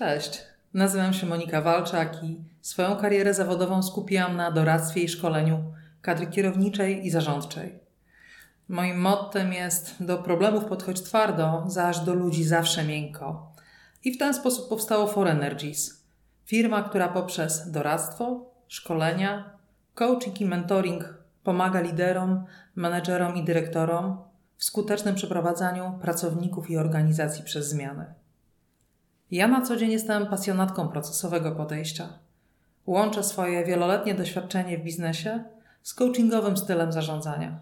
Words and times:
Cześć, 0.00 0.42
nazywam 0.74 1.12
się 1.12 1.26
Monika 1.26 1.60
Walczak 1.60 2.24
i 2.24 2.40
swoją 2.60 2.96
karierę 2.96 3.34
zawodową 3.34 3.82
skupiłam 3.82 4.36
na 4.36 4.50
doradztwie 4.50 5.02
i 5.02 5.08
szkoleniu 5.08 5.64
kadry 6.02 6.26
kierowniczej 6.26 7.06
i 7.06 7.10
zarządczej. 7.10 7.78
Moim 8.68 9.00
mottem 9.00 9.52
jest 9.52 10.04
do 10.04 10.18
problemów 10.18 10.64
podchodź 10.64 11.00
twardo, 11.02 11.64
zaś 11.66 11.98
do 11.98 12.14
ludzi 12.14 12.44
zawsze 12.44 12.84
miękko. 12.84 13.52
I 14.04 14.12
w 14.12 14.18
ten 14.18 14.34
sposób 14.34 14.68
powstało 14.68 15.06
For 15.06 15.28
Energies, 15.28 16.04
firma, 16.46 16.82
która 16.82 17.08
poprzez 17.08 17.70
doradztwo, 17.70 18.50
szkolenia, 18.68 19.50
coaching 19.94 20.40
i 20.40 20.46
mentoring 20.46 21.14
pomaga 21.44 21.80
liderom, 21.80 22.44
menedżerom 22.74 23.36
i 23.36 23.44
dyrektorom 23.44 24.18
w 24.56 24.64
skutecznym 24.64 25.14
przeprowadzaniu 25.14 25.98
pracowników 26.02 26.70
i 26.70 26.76
organizacji 26.76 27.44
przez 27.44 27.68
zmiany. 27.68 28.19
Ja 29.30 29.48
na 29.48 29.62
co 29.62 29.76
dzień 29.76 29.90
jestem 29.90 30.26
pasjonatką 30.26 30.88
procesowego 30.88 31.52
podejścia. 31.52 32.08
Łączę 32.86 33.24
swoje 33.24 33.64
wieloletnie 33.64 34.14
doświadczenie 34.14 34.78
w 34.78 34.82
biznesie 34.82 35.44
z 35.82 35.94
coachingowym 35.94 36.56
stylem 36.56 36.92
zarządzania. 36.92 37.58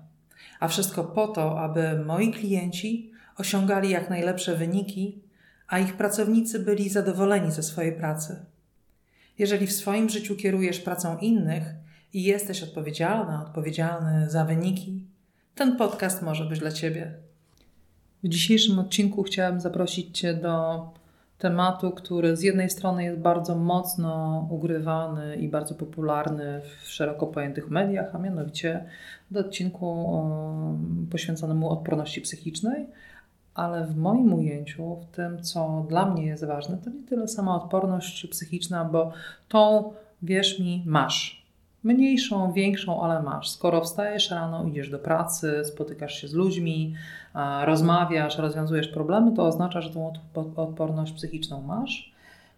A 0.61 0.69
wszystko 0.69 1.05
po 1.05 1.29
to, 1.29 1.61
aby 1.61 2.05
moi 2.07 2.33
klienci 2.33 3.13
osiągali 3.37 3.91
jak 3.91 4.11
najlepsze 4.11 4.57
wyniki, 4.57 5.23
a 5.67 5.79
ich 5.79 5.97
pracownicy 5.97 6.59
byli 6.59 6.89
zadowoleni 6.89 7.53
ze 7.53 7.63
swojej 7.63 7.93
pracy. 7.93 8.45
Jeżeli 9.39 9.67
w 9.67 9.73
swoim 9.73 10.09
życiu 10.09 10.37
kierujesz 10.37 10.81
pracą 10.81 11.19
innych 11.19 11.63
i 12.13 12.23
jesteś 12.23 12.63
odpowiedzialna, 12.63 13.45
odpowiedzialny 13.47 14.31
za 14.31 14.45
wyniki, 14.45 15.05
ten 15.55 15.77
podcast 15.77 16.23
może 16.23 16.45
być 16.45 16.59
dla 16.59 16.73
Ciebie. 16.73 17.15
W 18.25 18.29
dzisiejszym 18.29 18.79
odcinku 18.79 19.23
chciałam 19.23 19.61
zaprosić 19.61 20.19
Cię 20.19 20.35
do 20.35 20.85
tematu, 21.39 21.91
który 21.91 22.37
z 22.37 22.43
jednej 22.43 22.71
strony 22.71 23.05
jest 23.05 23.19
bardzo 23.19 23.55
mocno 23.55 24.47
ugrywany 24.51 25.37
i 25.37 25.49
bardzo 25.49 25.75
popularny 25.75 26.61
w 26.83 26.89
szeroko 26.89 27.27
pojętych 27.27 27.71
mediach, 27.71 28.15
a 28.15 28.19
mianowicie 28.19 28.85
do 29.31 29.41
odcinku 29.41 30.23
poświęconemu 31.11 31.71
odporności 31.71 32.21
psychicznej, 32.21 32.87
ale 33.55 33.87
w 33.87 33.97
moim 33.97 34.35
ujęciu, 34.35 34.97
w 34.97 35.07
tym 35.17 35.43
co 35.43 35.87
dla 35.89 36.11
mnie 36.11 36.27
jest 36.27 36.45
ważne, 36.45 36.79
to 36.85 36.91
nie 36.91 37.03
tyle 37.03 37.29
sama 37.29 37.63
odporność 37.63 38.27
psychiczna, 38.27 38.85
bo 38.85 39.13
tą, 39.49 39.93
wierz 40.23 40.59
mi, 40.59 40.83
masz 40.87 41.38
Mniejszą, 41.85 42.53
większą, 42.53 43.03
ale 43.03 43.23
masz. 43.23 43.51
Skoro 43.51 43.81
wstajesz 43.81 44.31
rano, 44.31 44.65
idziesz 44.65 44.91
do 44.91 44.99
pracy, 44.99 45.63
spotykasz 45.65 46.21
się 46.21 46.29
z 46.29 46.33
ludźmi, 46.35 46.95
rozmawiasz, 47.65 48.39
rozwiązujesz 48.39 48.89
problemy, 48.89 49.33
to 49.33 49.47
oznacza, 49.47 49.81
że 49.81 49.91
tą 49.91 50.13
odporność 50.57 51.13
psychiczną 51.13 51.63
masz. 51.63 52.13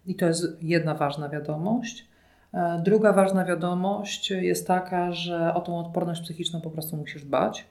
I 0.06 0.14
to 0.14 0.26
jest 0.26 0.62
jedna 0.62 0.94
ważna 0.94 1.28
wiadomość. 1.28 2.08
E, 2.54 2.82
druga 2.84 3.12
ważna 3.12 3.44
wiadomość 3.44 4.30
jest 4.30 4.66
taka, 4.66 5.12
że 5.12 5.54
o 5.54 5.60
tą 5.60 5.78
odporność 5.78 6.22
psychiczną 6.22 6.60
po 6.60 6.70
prostu 6.70 6.96
musisz 6.96 7.24
dbać, 7.24 7.64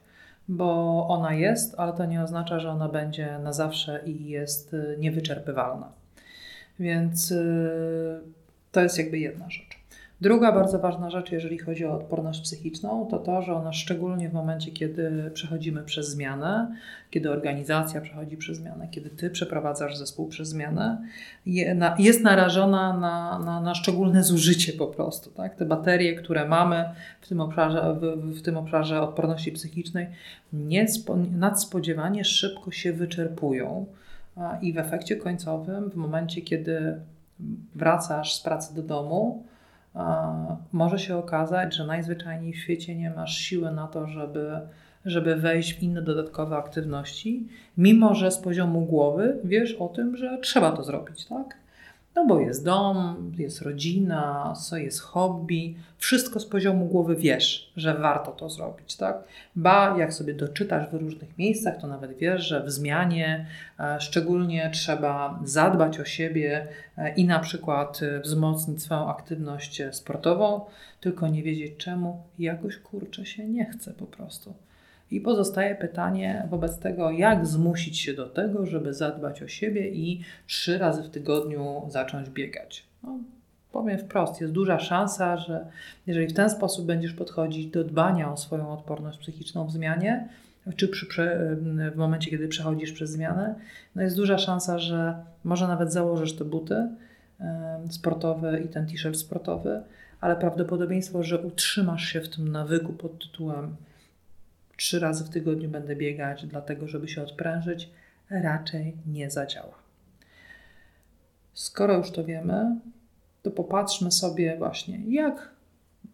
bo 0.48 1.06
ona 1.08 1.34
jest, 1.34 1.74
ale 1.78 1.92
to 1.92 2.04
nie 2.04 2.22
oznacza, 2.22 2.60
że 2.60 2.70
ona 2.70 2.88
będzie 2.88 3.38
na 3.38 3.52
zawsze 3.52 4.00
i 4.06 4.28
jest 4.28 4.74
e, 4.74 4.98
niewyczerpywalna. 4.98 5.92
Więc 6.80 7.32
e, 7.32 7.36
to 8.72 8.80
jest 8.80 8.98
jakby 8.98 9.18
jedna 9.18 9.50
rzecz. 9.50 9.79
Druga 10.20 10.52
bardzo 10.52 10.78
ważna 10.78 11.10
rzecz, 11.10 11.32
jeżeli 11.32 11.58
chodzi 11.58 11.84
o 11.86 11.94
odporność 11.94 12.40
psychiczną, 12.40 13.06
to 13.10 13.18
to, 13.18 13.42
że 13.42 13.54
ona 13.54 13.72
szczególnie 13.72 14.28
w 14.28 14.32
momencie, 14.32 14.70
kiedy 14.70 15.30
przechodzimy 15.34 15.82
przez 15.82 16.08
zmianę, 16.08 16.76
kiedy 17.10 17.30
organizacja 17.30 18.00
przechodzi 18.00 18.36
przez 18.36 18.56
zmianę, 18.56 18.88
kiedy 18.90 19.10
ty 19.10 19.30
przeprowadzasz 19.30 19.96
zespół 19.96 20.28
przez 20.28 20.48
zmianę, 20.48 20.98
jest 21.98 22.22
narażona 22.22 22.98
na, 22.98 23.38
na, 23.38 23.60
na 23.60 23.74
szczególne 23.74 24.22
zużycie 24.22 24.72
po 24.72 24.86
prostu. 24.86 25.30
Tak? 25.30 25.54
Te 25.54 25.64
baterie, 25.64 26.14
które 26.14 26.48
mamy 26.48 26.84
w 27.20 27.28
tym 27.28 27.40
obszarze, 27.40 27.96
w, 28.00 28.30
w 28.38 28.42
tym 28.42 28.56
obszarze 28.56 29.02
odporności 29.02 29.52
psychicznej, 29.52 30.06
nadspodziewanie 31.32 32.24
szybko 32.24 32.70
się 32.70 32.92
wyczerpują. 32.92 33.86
I 34.62 34.72
w 34.72 34.78
efekcie 34.78 35.16
końcowym, 35.16 35.90
w 35.90 35.94
momencie, 35.94 36.42
kiedy 36.42 37.00
wracasz 37.74 38.34
z 38.34 38.40
pracy 38.40 38.74
do 38.74 38.82
domu, 38.82 39.44
może 40.72 40.98
się 40.98 41.16
okazać, 41.16 41.74
że 41.74 41.86
najzwyczajniej 41.86 42.52
w 42.52 42.58
świecie 42.58 42.94
nie 42.94 43.10
masz 43.10 43.38
siły 43.38 43.70
na 43.70 43.86
to, 43.86 44.06
żeby, 44.06 44.60
żeby 45.04 45.36
wejść 45.36 45.74
w 45.74 45.82
inne 45.82 46.02
dodatkowe 46.02 46.56
aktywności, 46.56 47.48
mimo 47.78 48.14
że 48.14 48.30
z 48.30 48.38
poziomu 48.38 48.80
głowy 48.80 49.38
wiesz 49.44 49.74
o 49.74 49.88
tym, 49.88 50.16
że 50.16 50.38
trzeba 50.38 50.72
to 50.72 50.82
zrobić, 50.82 51.26
tak? 51.26 51.59
No 52.14 52.26
bo 52.26 52.40
jest 52.40 52.64
dom, 52.64 53.32
jest 53.38 53.62
rodzina, 53.62 54.54
jest 54.72 55.00
hobby, 55.00 55.74
wszystko 55.98 56.40
z 56.40 56.46
poziomu 56.46 56.86
głowy 56.86 57.16
wiesz, 57.16 57.72
że 57.76 57.94
warto 57.94 58.32
to 58.32 58.50
zrobić, 58.50 58.96
tak? 58.96 59.16
Ba, 59.56 59.96
jak 59.98 60.12
sobie 60.12 60.34
doczytasz 60.34 60.90
w 60.90 60.94
różnych 60.94 61.38
miejscach, 61.38 61.80
to 61.80 61.86
nawet 61.86 62.16
wiesz, 62.16 62.42
że 62.42 62.64
w 62.64 62.70
zmianie 62.70 63.46
e, 63.80 64.00
szczególnie 64.00 64.70
trzeba 64.72 65.40
zadbać 65.44 66.00
o 66.00 66.04
siebie 66.04 66.66
e, 66.98 67.14
i 67.14 67.24
na 67.24 67.38
przykład 67.38 68.00
e, 68.02 68.20
wzmocnić 68.20 68.82
swoją 68.82 69.08
aktywność 69.08 69.82
sportową, 69.92 70.60
tylko 71.00 71.28
nie 71.28 71.42
wiedzieć 71.42 71.76
czemu, 71.76 72.22
jakoś 72.38 72.76
kurczę 72.76 73.26
się 73.26 73.48
nie 73.48 73.64
chce 73.64 73.92
po 73.92 74.06
prostu. 74.06 74.54
I 75.10 75.20
pozostaje 75.20 75.74
pytanie 75.74 76.46
wobec 76.50 76.78
tego, 76.78 77.10
jak 77.10 77.46
zmusić 77.46 77.98
się 77.98 78.14
do 78.14 78.26
tego, 78.26 78.66
żeby 78.66 78.94
zadbać 78.94 79.42
o 79.42 79.48
siebie 79.48 79.88
i 79.88 80.20
trzy 80.46 80.78
razy 80.78 81.02
w 81.02 81.10
tygodniu 81.10 81.82
zacząć 81.88 82.30
biegać. 82.30 82.86
No, 83.02 83.18
powiem 83.72 83.98
wprost, 83.98 84.40
jest 84.40 84.52
duża 84.52 84.78
szansa, 84.78 85.36
że 85.36 85.66
jeżeli 86.06 86.26
w 86.26 86.32
ten 86.32 86.50
sposób 86.50 86.86
będziesz 86.86 87.12
podchodzić 87.12 87.66
do 87.66 87.84
dbania 87.84 88.32
o 88.32 88.36
swoją 88.36 88.72
odporność 88.72 89.18
psychiczną 89.18 89.66
w 89.66 89.72
zmianie, 89.72 90.28
czy 90.76 90.88
przy, 90.88 91.56
w 91.92 91.96
momencie, 91.96 92.30
kiedy 92.30 92.48
przechodzisz 92.48 92.92
przez 92.92 93.10
zmianę, 93.10 93.54
no 93.94 94.02
jest 94.02 94.16
duża 94.16 94.38
szansa, 94.38 94.78
że 94.78 95.14
może 95.44 95.68
nawet 95.68 95.92
założysz 95.92 96.32
te 96.32 96.44
buty 96.44 96.88
sportowe 97.90 98.60
i 98.60 98.68
ten 98.68 98.86
t-shirt 98.86 99.16
sportowy, 99.16 99.82
ale 100.20 100.36
prawdopodobieństwo, 100.36 101.22
że 101.22 101.38
utrzymasz 101.38 102.04
się 102.04 102.20
w 102.20 102.28
tym 102.28 102.48
nawyku 102.48 102.92
pod 102.92 103.18
tytułem 103.18 103.76
trzy 104.80 104.98
razy 104.98 105.24
w 105.24 105.28
tygodniu 105.28 105.68
będę 105.68 105.96
biegać, 105.96 106.46
dlatego 106.46 106.88
żeby 106.88 107.08
się 107.08 107.22
odprężyć, 107.22 107.90
raczej 108.30 108.96
nie 109.06 109.30
zadziała. 109.30 109.74
Skoro 111.54 111.96
już 111.96 112.10
to 112.10 112.24
wiemy, 112.24 112.76
to 113.42 113.50
popatrzmy 113.50 114.12
sobie 114.12 114.56
właśnie, 114.58 115.00
jak 115.08 115.50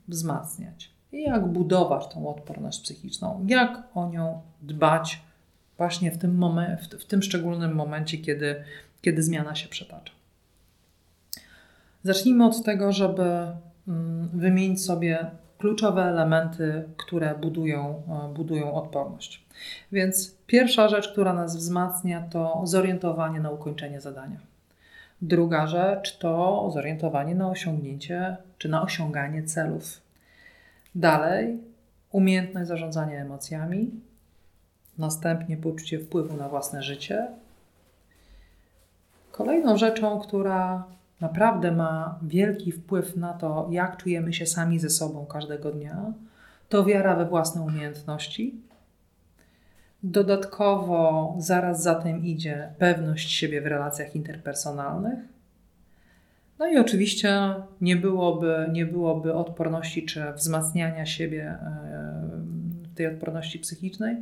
wzmacniać, 0.08 0.90
jak 1.12 1.46
budować 1.46 2.08
tą 2.08 2.28
odporność 2.28 2.80
psychiczną, 2.80 3.46
jak 3.48 3.82
o 3.94 4.10
nią 4.10 4.42
dbać 4.62 5.22
właśnie 5.76 6.10
w 6.10 6.18
tym, 6.18 6.38
momen- 6.38 6.98
w, 6.98 7.04
tym 7.04 7.22
szczególnym 7.22 7.74
momencie, 7.74 8.18
kiedy, 8.18 8.64
kiedy 9.02 9.22
zmiana 9.22 9.54
się 9.54 9.68
przetacza. 9.68 10.12
Zacznijmy 12.02 12.46
od 12.46 12.64
tego, 12.64 12.92
żeby 12.92 13.46
mm, 13.88 14.28
wymienić 14.28 14.84
sobie 14.84 15.30
kluczowe 15.58 16.02
elementy, 16.02 16.84
które 16.96 17.34
budują, 17.34 18.02
e, 18.08 18.34
budują 18.34 18.74
odporność. 18.74 19.46
Więc 19.92 20.34
pierwsza 20.46 20.88
rzecz, 20.88 21.12
która 21.12 21.32
nas 21.32 21.56
wzmacnia, 21.56 22.20
to 22.30 22.60
zorientowanie 22.64 23.40
na 23.40 23.50
ukończenie 23.50 24.00
zadania. 24.00 24.38
Druga 25.22 25.66
rzecz 25.66 26.18
to 26.18 26.70
zorientowanie 26.74 27.34
na 27.34 27.48
osiągnięcie 27.48 28.36
czy 28.58 28.68
na 28.68 28.82
osiąganie 28.82 29.42
celów. 29.42 30.00
Dalej, 30.94 31.58
umiejętność 32.12 32.68
zarządzania 32.68 33.20
emocjami, 33.20 33.90
następnie 34.98 35.56
poczucie 35.56 35.98
wpływu 35.98 36.36
na 36.36 36.48
własne 36.48 36.82
życie. 36.82 37.26
Kolejną 39.32 39.76
rzeczą, 39.76 40.20
która 40.20 40.84
naprawdę 41.20 41.72
ma 41.72 42.18
wielki 42.22 42.72
wpływ 42.72 43.16
na 43.16 43.32
to, 43.32 43.68
jak 43.70 43.96
czujemy 43.96 44.32
się 44.32 44.46
sami 44.46 44.78
ze 44.78 44.90
sobą 44.90 45.26
każdego 45.26 45.72
dnia, 45.72 46.12
to 46.68 46.84
wiara 46.84 47.16
we 47.16 47.26
własne 47.26 47.62
umiejętności. 47.62 48.60
Dodatkowo 50.02 51.34
zaraz 51.38 51.82
za 51.82 51.94
tym 51.94 52.24
idzie 52.24 52.74
pewność 52.78 53.32
siebie 53.32 53.60
w 53.60 53.66
relacjach 53.66 54.16
interpersonalnych. 54.16 55.18
No 56.58 56.66
i 56.66 56.78
oczywiście 56.78 57.54
nie 57.80 57.96
byłoby, 57.96 58.68
nie 58.72 58.86
byłoby 58.86 59.34
odporności 59.34 60.06
czy 60.06 60.32
wzmacniania 60.32 61.06
siebie 61.06 61.44
e, 61.44 62.25
tej 62.96 63.06
odporności 63.06 63.58
psychicznej, 63.58 64.16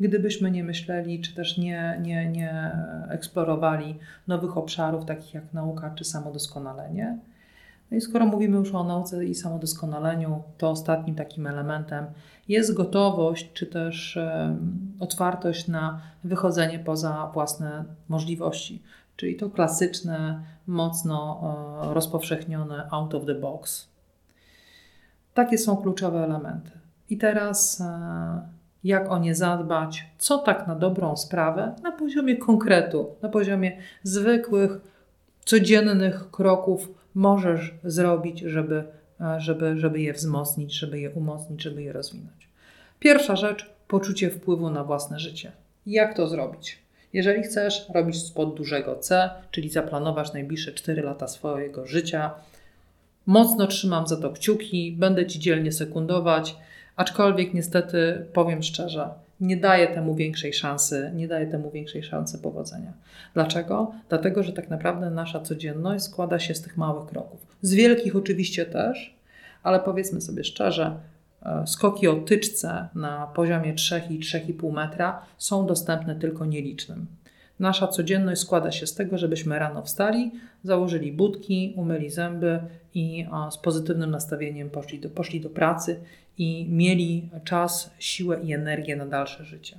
gdybyśmy 0.00 0.50
nie 0.50 0.64
myśleli, 0.64 1.20
czy 1.20 1.34
też 1.34 1.58
nie, 1.58 2.00
nie, 2.02 2.28
nie 2.28 2.72
eksplorowali 3.08 3.98
nowych 4.28 4.56
obszarów, 4.56 5.04
takich 5.04 5.34
jak 5.34 5.52
nauka 5.52 5.90
czy 5.90 6.04
samodoskonalenie. 6.04 7.18
No 7.90 7.96
i 7.96 8.00
skoro 8.00 8.26
mówimy 8.26 8.56
już 8.56 8.74
o 8.74 8.84
nauce 8.84 9.24
i 9.24 9.34
samodoskonaleniu, 9.34 10.42
to 10.58 10.70
ostatnim 10.70 11.16
takim 11.16 11.46
elementem 11.46 12.06
jest 12.48 12.74
gotowość, 12.74 13.52
czy 13.52 13.66
też 13.66 14.18
otwartość 15.00 15.68
na 15.68 16.00
wychodzenie 16.24 16.78
poza 16.78 17.30
własne 17.34 17.84
możliwości. 18.08 18.82
czyli 19.16 19.36
to 19.36 19.50
klasyczne, 19.50 20.42
mocno 20.66 21.40
e, 21.90 21.94
rozpowszechnione 21.94 22.88
out 22.90 23.14
of 23.14 23.26
the 23.26 23.34
box. 23.34 23.88
Takie 25.34 25.58
są 25.58 25.76
kluczowe 25.76 26.24
elementy. 26.24 26.79
I 27.10 27.18
teraz 27.18 27.80
e, 27.80 28.48
jak 28.84 29.10
o 29.10 29.18
nie 29.18 29.34
zadbać, 29.34 30.06
co 30.18 30.38
tak 30.38 30.66
na 30.66 30.74
dobrą 30.74 31.16
sprawę, 31.16 31.74
na 31.82 31.92
poziomie 31.92 32.36
konkretu, 32.36 33.06
na 33.22 33.28
poziomie 33.28 33.76
zwykłych, 34.02 34.80
codziennych 35.44 36.30
kroków 36.30 36.88
możesz 37.14 37.74
zrobić, 37.84 38.40
żeby, 38.40 38.84
e, 39.20 39.40
żeby, 39.40 39.78
żeby 39.78 40.00
je 40.00 40.12
wzmocnić, 40.12 40.74
żeby 40.74 41.00
je 41.00 41.10
umocnić, 41.10 41.62
żeby 41.62 41.82
je 41.82 41.92
rozwinąć. 41.92 42.48
Pierwsza 42.98 43.36
rzecz 43.36 43.70
poczucie 43.88 44.30
wpływu 44.30 44.70
na 44.70 44.84
własne 44.84 45.18
życie. 45.18 45.52
Jak 45.86 46.16
to 46.16 46.28
zrobić? 46.28 46.78
Jeżeli 47.12 47.42
chcesz 47.42 47.86
robić 47.94 48.22
spod 48.22 48.54
dużego 48.54 48.96
C, 48.96 49.30
czyli 49.50 49.70
zaplanować 49.70 50.32
najbliższe 50.32 50.72
4 50.72 51.02
lata 51.02 51.28
swojego 51.28 51.86
życia, 51.86 52.30
mocno 53.26 53.66
trzymam 53.66 54.06
za 54.06 54.16
to 54.16 54.30
kciuki, 54.30 54.92
będę 54.92 55.26
ci 55.26 55.38
dzielnie 55.40 55.72
sekundować, 55.72 56.56
aczkolwiek 57.00 57.54
niestety 57.54 58.26
powiem 58.32 58.62
szczerze, 58.62 59.08
nie 59.40 59.56
daje 59.56 59.88
temu 59.88 60.14
większej 60.14 60.52
szansy, 60.52 61.10
nie 61.14 61.28
daje 61.28 61.46
temu 61.46 61.70
większej 61.70 62.02
szansy 62.02 62.38
powodzenia. 62.38 62.92
Dlaczego? 63.34 63.92
Dlatego, 64.08 64.42
że 64.42 64.52
tak 64.52 64.70
naprawdę 64.70 65.10
nasza 65.10 65.40
codzienność 65.40 66.04
składa 66.04 66.38
się 66.38 66.54
z 66.54 66.62
tych 66.62 66.76
małych 66.76 67.06
kroków. 67.06 67.46
Z 67.62 67.74
wielkich 67.74 68.16
oczywiście 68.16 68.66
też, 68.66 69.14
ale 69.62 69.80
powiedzmy 69.80 70.20
sobie 70.20 70.44
szczerze, 70.44 70.96
e, 71.42 71.66
skoki 71.66 72.08
o 72.08 72.16
tyczce 72.16 72.88
na 72.94 73.26
poziomie 73.26 73.74
3 73.74 74.02
i 74.10 74.18
3,5 74.18 74.72
metra 74.72 75.22
są 75.38 75.66
dostępne 75.66 76.16
tylko 76.16 76.44
nielicznym. 76.44 77.06
Nasza 77.58 77.88
codzienność 77.88 78.40
składa 78.40 78.72
się 78.72 78.86
z 78.86 78.94
tego, 78.94 79.18
żebyśmy 79.18 79.58
rano 79.58 79.82
wstali, 79.82 80.32
założyli 80.64 81.12
budki, 81.12 81.74
umyli 81.76 82.10
zęby 82.10 82.60
i 82.94 83.26
z 83.50 83.58
pozytywnym 83.58 84.10
nastawieniem 84.10 84.70
poszli 84.70 84.98
do, 84.98 85.10
poszli 85.10 85.40
do 85.40 85.50
pracy 85.50 86.00
i 86.40 86.66
mieli 86.68 87.28
czas, 87.44 87.90
siłę 87.98 88.40
i 88.42 88.52
energię 88.52 88.96
na 88.96 89.06
dalsze 89.06 89.44
życie. 89.44 89.76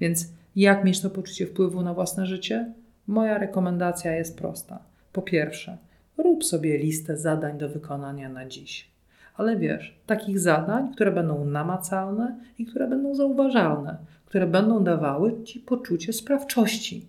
Więc 0.00 0.28
jak 0.56 0.84
mieć 0.84 1.00
to 1.00 1.10
poczucie 1.10 1.46
wpływu 1.46 1.82
na 1.82 1.94
własne 1.94 2.26
życie? 2.26 2.72
Moja 3.06 3.38
rekomendacja 3.38 4.12
jest 4.12 4.38
prosta. 4.38 4.78
Po 5.12 5.22
pierwsze, 5.22 5.78
rób 6.18 6.44
sobie 6.44 6.78
listę 6.78 7.16
zadań 7.16 7.58
do 7.58 7.68
wykonania 7.68 8.28
na 8.28 8.46
dziś. 8.46 8.88
Ale 9.36 9.56
wiesz, 9.56 9.94
takich 10.06 10.40
zadań, 10.40 10.92
które 10.92 11.12
będą 11.12 11.44
namacalne 11.44 12.36
i 12.58 12.66
które 12.66 12.88
będą 12.88 13.14
zauważalne, 13.14 13.96
które 14.26 14.46
będą 14.46 14.84
dawały 14.84 15.44
ci 15.44 15.60
poczucie 15.60 16.12
sprawczości. 16.12 17.06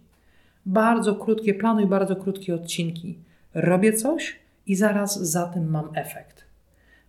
Bardzo 0.65 1.15
krótkie 1.15 1.53
plany 1.53 1.83
i 1.83 1.87
bardzo 1.87 2.15
krótkie 2.15 2.55
odcinki. 2.55 3.17
Robię 3.53 3.93
coś 3.93 4.39
i 4.67 4.75
zaraz 4.75 5.19
za 5.31 5.47
tym 5.47 5.69
mam 5.69 5.89
efekt. 5.93 6.44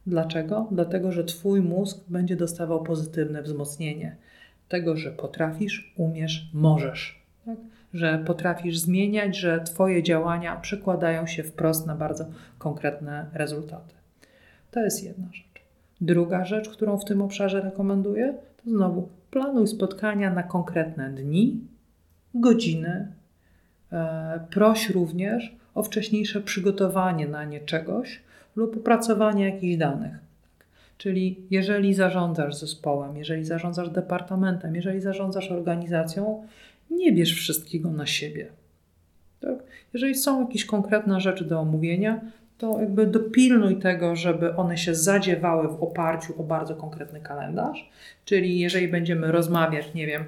Dlaczego? 0.06 0.69
Dlatego, 0.70 1.12
że 1.12 1.25
Twój 1.25 1.61
mózg 1.61 2.05
będzie 2.08 2.37
dostawał 2.37 2.82
pozytywne 2.82 3.43
wzmocnienie 3.43 4.17
tego, 4.69 4.97
że 4.97 5.11
potrafisz, 5.11 5.94
umiesz, 5.97 6.50
możesz. 6.55 7.23
Tak? 7.47 7.56
Że 7.94 8.23
potrafisz 8.26 8.79
zmieniać, 8.79 9.37
że 9.37 9.61
Twoje 9.61 10.03
działania 10.03 10.56
przekładają 10.56 11.26
się 11.26 11.43
wprost 11.43 11.87
na 11.87 11.94
bardzo 11.94 12.25
konkretne 12.58 13.26
rezultaty. 13.32 13.94
To 14.70 14.81
jest 14.81 15.05
jedna 15.05 15.26
rzecz. 15.32 15.47
Druga 16.00 16.44
rzecz, 16.44 16.69
którą 16.69 16.99
w 16.99 17.05
tym 17.05 17.23
obszarze 17.23 17.61
rekomenduję, 17.61 18.35
to 18.64 18.70
znowu 18.70 19.09
planuj 19.31 19.67
spotkania 19.67 20.31
na 20.35 20.43
konkretne 20.43 21.11
dni, 21.11 21.61
godziny. 22.35 23.12
E, 23.93 24.41
proś 24.50 24.91
również 24.91 25.56
o 25.75 25.82
wcześniejsze 25.82 26.41
przygotowanie 26.41 27.29
na 27.29 27.44
nie 27.44 27.61
czegoś, 27.61 28.23
lub 28.56 28.76
opracowanie 28.76 29.44
jakichś 29.44 29.76
danych. 29.76 30.12
Czyli 30.99 31.41
jeżeli 31.50 31.94
zarządzasz 31.94 32.55
zespołem, 32.55 33.17
jeżeli 33.17 33.44
zarządzasz 33.44 33.91
departamentem, 33.91 34.75
jeżeli 34.75 35.00
zarządzasz 35.00 35.50
organizacją, 35.50 36.47
nie 36.91 37.12
bierz 37.12 37.35
wszystkiego 37.35 37.91
na 37.91 38.06
siebie. 38.06 38.47
Tak? 39.41 39.58
Jeżeli 39.93 40.14
są 40.14 40.41
jakieś 40.41 40.64
konkretne 40.64 41.20
rzeczy 41.20 41.44
do 41.44 41.61
omówienia, 41.61 42.20
to 42.58 42.81
jakby 42.81 43.06
dopilnuj 43.06 43.76
tego, 43.76 44.17
żeby 44.17 44.56
one 44.56 44.79
się 44.79 44.94
zadziewały 44.94 45.69
w 45.69 45.82
oparciu 45.82 46.41
o 46.41 46.44
bardzo 46.44 46.76
konkretny 46.76 47.20
kalendarz. 47.20 47.91
Czyli 48.25 48.59
jeżeli 48.59 48.88
będziemy 48.88 49.32
rozmawiać, 49.32 49.94
nie 49.94 50.06
wiem, 50.06 50.25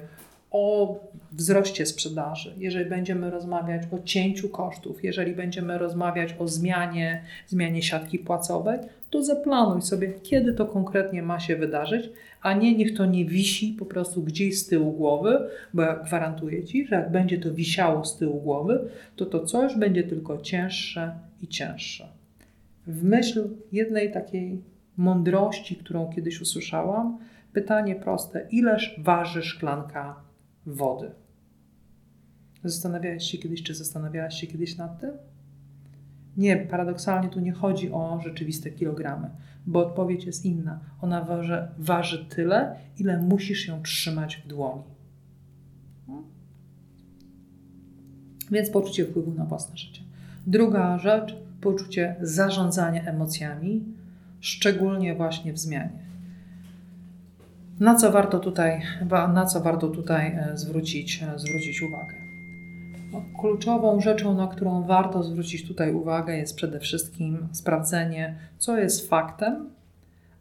o 0.51 0.99
wzroście 1.31 1.85
sprzedaży, 1.85 2.53
jeżeli 2.57 2.89
będziemy 2.89 3.29
rozmawiać 3.29 3.83
o 3.91 3.99
cięciu 3.99 4.49
kosztów, 4.49 5.03
jeżeli 5.03 5.35
będziemy 5.35 5.77
rozmawiać 5.77 6.35
o 6.39 6.47
zmianie, 6.47 7.23
zmianie 7.47 7.83
siatki 7.83 8.19
płacowej, 8.19 8.79
to 9.09 9.23
zaplanuj 9.23 9.81
sobie, 9.81 10.13
kiedy 10.23 10.53
to 10.53 10.65
konkretnie 10.65 11.23
ma 11.23 11.39
się 11.39 11.55
wydarzyć, 11.55 12.09
a 12.41 12.53
nie 12.53 12.77
niech 12.77 12.97
to 12.97 13.05
nie 13.05 13.25
wisi 13.25 13.75
po 13.79 13.85
prostu 13.85 14.23
gdzieś 14.23 14.59
z 14.59 14.67
tyłu 14.67 14.91
głowy, 14.91 15.49
bo 15.73 15.81
ja 15.81 15.95
gwarantuję 15.95 16.63
Ci, 16.63 16.87
że 16.87 16.95
jak 16.95 17.11
będzie 17.11 17.37
to 17.37 17.53
wisiało 17.53 18.05
z 18.05 18.17
tyłu 18.17 18.41
głowy, 18.41 18.89
to 19.15 19.25
to 19.25 19.45
coś 19.45 19.75
będzie 19.75 20.03
tylko 20.03 20.37
cięższe 20.37 21.11
i 21.41 21.47
cięższe. 21.47 22.07
W 22.87 23.03
myśl 23.03 23.49
jednej 23.71 24.11
takiej 24.11 24.61
mądrości, 24.97 25.75
którą 25.75 26.13
kiedyś 26.15 26.41
usłyszałam, 26.41 27.17
pytanie 27.53 27.95
proste: 27.95 28.47
ileż 28.51 28.95
waży 28.97 29.43
szklanka 29.43 30.28
wody. 30.69 31.11
Zastanawiałeś 32.63 33.23
się 33.23 33.37
kiedyś, 33.37 33.63
czy 33.63 33.75
zastanawiałaś 33.75 34.41
się 34.41 34.47
kiedyś 34.47 34.77
nad 34.77 34.99
tym? 34.99 35.11
Nie, 36.37 36.57
paradoksalnie 36.57 37.29
tu 37.29 37.39
nie 37.39 37.51
chodzi 37.51 37.91
o 37.91 38.19
rzeczywiste 38.23 38.71
kilogramy, 38.71 39.29
bo 39.65 39.79
odpowiedź 39.79 40.25
jest 40.25 40.45
inna. 40.45 40.79
Ona 41.01 41.23
waży, 41.23 41.67
waży 41.77 42.25
tyle, 42.25 42.75
ile 42.97 43.21
musisz 43.21 43.67
ją 43.67 43.81
trzymać 43.81 44.35
w 44.35 44.47
dłoni. 44.47 44.83
Hmm? 46.07 46.25
Więc 48.51 48.69
poczucie 48.69 49.05
wpływu 49.05 49.33
na 49.33 49.45
własne 49.45 49.77
życie. 49.77 50.01
Druga 50.47 50.97
rzecz, 50.97 51.35
poczucie 51.61 52.15
zarządzania 52.21 53.03
emocjami, 53.05 53.83
szczególnie 54.39 55.15
właśnie 55.15 55.53
w 55.53 55.59
zmianie. 55.59 56.08
Na 57.79 57.95
co 57.95 58.11
warto 58.11 58.39
tutaj, 58.39 58.81
na 59.33 59.45
co 59.45 59.61
warto 59.61 59.87
tutaj 59.87 60.27
e, 60.27 60.57
zwrócić, 60.57 61.23
e, 61.23 61.39
zwrócić 61.39 61.81
uwagę? 61.81 62.15
No, 63.11 63.21
kluczową 63.39 64.01
rzeczą, 64.01 64.33
na 64.33 64.47
którą 64.47 64.83
warto 64.83 65.23
zwrócić 65.23 65.67
tutaj 65.67 65.93
uwagę, 65.93 66.37
jest 66.37 66.55
przede 66.55 66.79
wszystkim 66.79 67.47
sprawdzenie, 67.51 68.35
co 68.57 68.77
jest 68.77 69.09
faktem, 69.09 69.69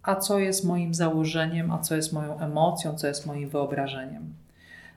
a 0.02 0.16
co 0.16 0.38
jest 0.38 0.64
moim 0.64 0.94
założeniem, 0.94 1.70
a 1.70 1.78
co 1.78 1.96
jest 1.96 2.12
moją 2.12 2.38
emocją, 2.38 2.94
co 2.94 3.06
jest 3.06 3.26
moim 3.26 3.48
wyobrażeniem. 3.48 4.34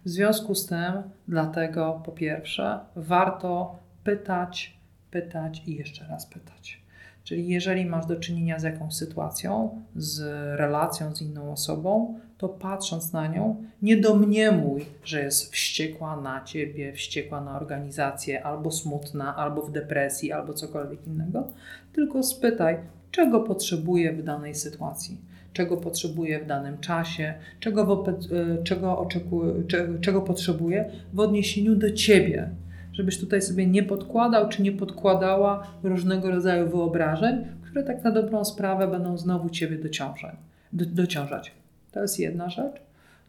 W 0.06 0.10
związku 0.10 0.56
z 0.56 0.66
tym, 0.66 0.94
dlatego 1.28 2.02
po 2.06 2.12
pierwsze, 2.12 2.80
warto 2.96 3.80
pytać, 4.04 4.78
pytać 5.12 5.64
i 5.68 5.76
jeszcze 5.76 6.08
raz 6.08 6.26
pytać. 6.26 6.81
Czyli 7.24 7.48
jeżeli 7.48 7.86
masz 7.86 8.06
do 8.06 8.16
czynienia 8.16 8.60
z 8.60 8.64
jakąś 8.64 8.94
sytuacją, 8.94 9.82
z 9.96 10.20
relacją 10.60 11.16
z 11.16 11.22
inną 11.22 11.52
osobą, 11.52 12.20
to 12.38 12.50
patrząc 12.50 13.14
na 13.14 13.28
nią, 13.28 13.64
nie 13.82 13.98
domniemuj, 13.98 14.86
że 15.04 15.24
jest 15.24 15.52
wściekła 15.52 16.22
na 16.22 16.44
ciebie, 16.44 16.94
wściekła 16.94 17.42
na 17.42 17.58
organizację, 17.58 18.44
albo 18.44 18.72
smutna, 18.72 19.36
albo 19.36 19.62
w 19.62 19.72
depresji, 19.72 20.32
albo 20.32 20.54
cokolwiek 20.54 21.08
innego, 21.08 21.48
tylko 21.94 22.24
spytaj, 22.24 22.78
czego 23.12 23.40
potrzebuje 23.40 24.14
w 24.14 24.24
danej 24.24 24.56
sytuacji, 24.56 25.18
czego 25.54 25.78
potrzebuje 25.78 26.40
w 26.40 26.48
danym 26.48 26.78
czasie, 26.78 27.34
czego, 27.60 28.06
e, 28.08 28.64
czego, 28.64 28.98
oczekuje, 28.98 29.54
czego 30.02 30.22
potrzebuje 30.22 30.92
w 31.14 31.20
odniesieniu 31.20 31.76
do 31.76 31.92
ciebie 31.92 32.50
żebyś 33.02 33.20
tutaj 33.20 33.42
sobie 33.42 33.68
nie 33.68 33.84
podkładał 33.84 34.50
czy 34.50 34.62
nie 34.62 34.72
podkładała 34.72 35.68
różnego 35.84 36.32
rodzaju 36.32 36.70
wyobrażeń, 36.70 37.46
które 37.62 37.84
tak 37.84 38.04
na 38.04 38.12
dobrą 38.12 38.46
sprawę 38.46 38.88
będą 38.88 39.18
znowu 39.18 39.50
Ciebie 39.50 39.78
dociążać. 39.78 40.36
Do, 40.74 40.86
dociążać. 40.86 41.52
To 41.92 42.02
jest 42.02 42.20
jedna 42.20 42.50
rzecz. 42.50 42.82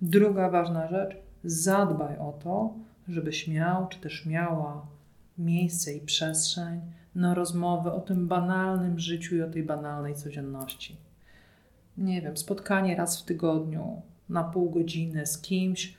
Druga 0.03 0.51
ważna 0.51 0.89
rzecz, 0.89 1.17
zadbaj 1.45 2.19
o 2.19 2.33
to, 2.45 2.75
żebyś 3.09 3.49
miał 3.49 3.89
czy 3.89 4.01
też 4.01 4.27
miała 4.27 4.87
miejsce 5.39 5.95
i 5.95 6.01
przestrzeń 6.01 6.81
na 7.15 7.35
rozmowę 7.35 7.93
o 7.93 8.01
tym 8.01 8.29
banalnym 8.29 8.99
życiu 8.99 9.37
i 9.37 9.43
o 9.43 9.51
tej 9.51 9.63
banalnej 9.63 10.15
codzienności. 10.15 10.97
Nie 11.99 12.23
wiem, 12.23 12.37
spotkanie 12.37 12.97
raz 12.97 13.23
w 13.23 13.25
tygodniu 13.25 14.03
na 14.29 14.45
pół 14.45 14.71
godziny 14.71 15.27
z 15.27 15.39
kimś, 15.39 15.95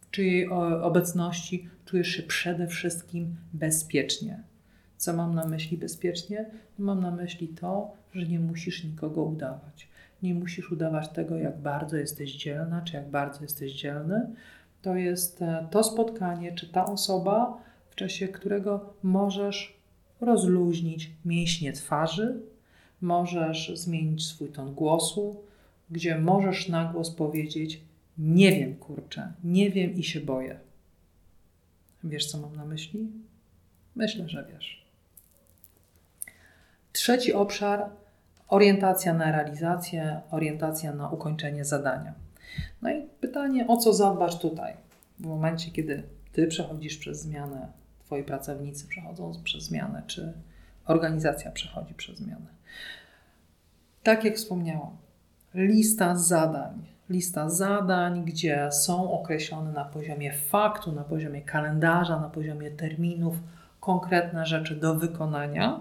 w 0.00 0.10
czyjej 0.10 0.48
obecności 0.82 1.68
czujesz 1.88 2.08
się 2.08 2.22
przede 2.22 2.66
wszystkim 2.66 3.36
bezpiecznie. 3.52 4.42
Co 4.96 5.12
mam 5.12 5.34
na 5.34 5.46
myśli 5.46 5.78
bezpiecznie? 5.78 6.50
Mam 6.78 7.00
na 7.00 7.10
myśli 7.10 7.48
to, 7.48 7.90
że 8.14 8.26
nie 8.26 8.40
musisz 8.40 8.84
nikogo 8.84 9.22
udawać. 9.22 9.88
Nie 10.22 10.34
musisz 10.34 10.72
udawać 10.72 11.08
tego, 11.08 11.36
jak 11.36 11.60
bardzo 11.60 11.96
jesteś 11.96 12.36
dzielna, 12.36 12.82
czy 12.82 12.96
jak 12.96 13.10
bardzo 13.10 13.42
jesteś 13.42 13.72
dzielny. 13.72 14.30
To 14.82 14.96
jest 14.96 15.42
e, 15.42 15.66
to 15.70 15.84
spotkanie, 15.84 16.52
czy 16.52 16.68
ta 16.68 16.86
osoba, 16.86 17.62
czasie 17.98 18.28
którego 18.28 18.94
możesz 19.02 19.78
rozluźnić 20.20 21.10
mięśnie 21.24 21.72
twarzy, 21.72 22.40
możesz 23.00 23.78
zmienić 23.78 24.26
swój 24.26 24.48
ton 24.48 24.74
głosu, 24.74 25.36
gdzie 25.90 26.18
możesz 26.18 26.68
na 26.68 26.92
głos 26.92 27.10
powiedzieć: 27.10 27.80
Nie 28.18 28.52
wiem, 28.52 28.74
kurczę, 28.74 29.32
nie 29.44 29.70
wiem 29.70 29.94
i 29.94 30.02
się 30.02 30.20
boję. 30.20 30.67
Wiesz, 32.04 32.26
co 32.26 32.38
mam 32.38 32.56
na 32.56 32.64
myśli? 32.64 33.08
Myślę, 33.96 34.28
że 34.28 34.46
wiesz. 34.52 34.84
Trzeci 36.92 37.32
obszar 37.32 37.90
orientacja 38.48 39.14
na 39.14 39.32
realizację, 39.32 40.20
orientacja 40.30 40.92
na 40.94 41.10
ukończenie 41.10 41.64
zadania. 41.64 42.14
No 42.82 42.90
i 42.90 43.02
pytanie, 43.20 43.66
o 43.66 43.76
co 43.76 43.92
zadbasz 43.92 44.38
tutaj? 44.38 44.76
W 45.18 45.26
momencie, 45.26 45.70
kiedy 45.70 46.02
ty 46.32 46.46
przechodzisz 46.46 46.96
przez 46.96 47.22
zmianę, 47.22 47.72
twoi 48.04 48.24
pracownicy 48.24 48.88
przechodzą 48.88 49.32
przez 49.44 49.64
zmianę, 49.64 50.02
czy 50.06 50.32
organizacja 50.86 51.50
przechodzi 51.50 51.94
przez 51.94 52.18
zmianę. 52.18 52.46
Tak 54.02 54.24
jak 54.24 54.36
wspomniałam, 54.36 54.96
lista 55.54 56.16
zadań. 56.16 56.97
Lista 57.10 57.50
zadań, 57.50 58.24
gdzie 58.24 58.68
są 58.72 59.12
określone 59.12 59.72
na 59.72 59.84
poziomie 59.84 60.32
faktu, 60.32 60.92
na 60.92 61.04
poziomie 61.04 61.42
kalendarza, 61.42 62.20
na 62.20 62.28
poziomie 62.28 62.70
terminów 62.70 63.36
konkretne 63.80 64.46
rzeczy 64.46 64.76
do 64.76 64.94
wykonania. 64.94 65.80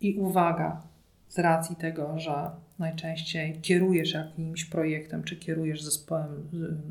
I 0.00 0.14
uwaga, 0.14 0.82
z 1.28 1.38
racji 1.38 1.76
tego, 1.76 2.18
że 2.18 2.50
najczęściej 2.78 3.60
kierujesz 3.60 4.12
jakimś 4.12 4.64
projektem, 4.64 5.24
czy 5.24 5.36
kierujesz 5.36 5.82
zespołem, 5.82 6.48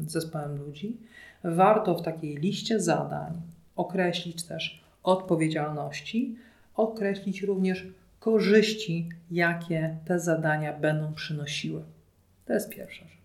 zespołem 0.07 0.57
ludzi, 0.57 0.97
warto 1.43 1.95
w 1.95 2.01
takiej 2.01 2.37
liście 2.37 2.79
zadań 2.79 3.41
określić 3.75 4.43
też 4.43 4.83
odpowiedzialności, 5.03 6.35
określić 6.75 7.41
również 7.41 7.87
korzyści, 8.19 9.09
jakie 9.31 9.97
te 10.05 10.19
zadania 10.19 10.73
będą 10.73 11.13
przynosiły. 11.13 11.83
To 12.45 12.53
jest 12.53 12.69
pierwsza 12.69 13.05
rzecz. 13.05 13.18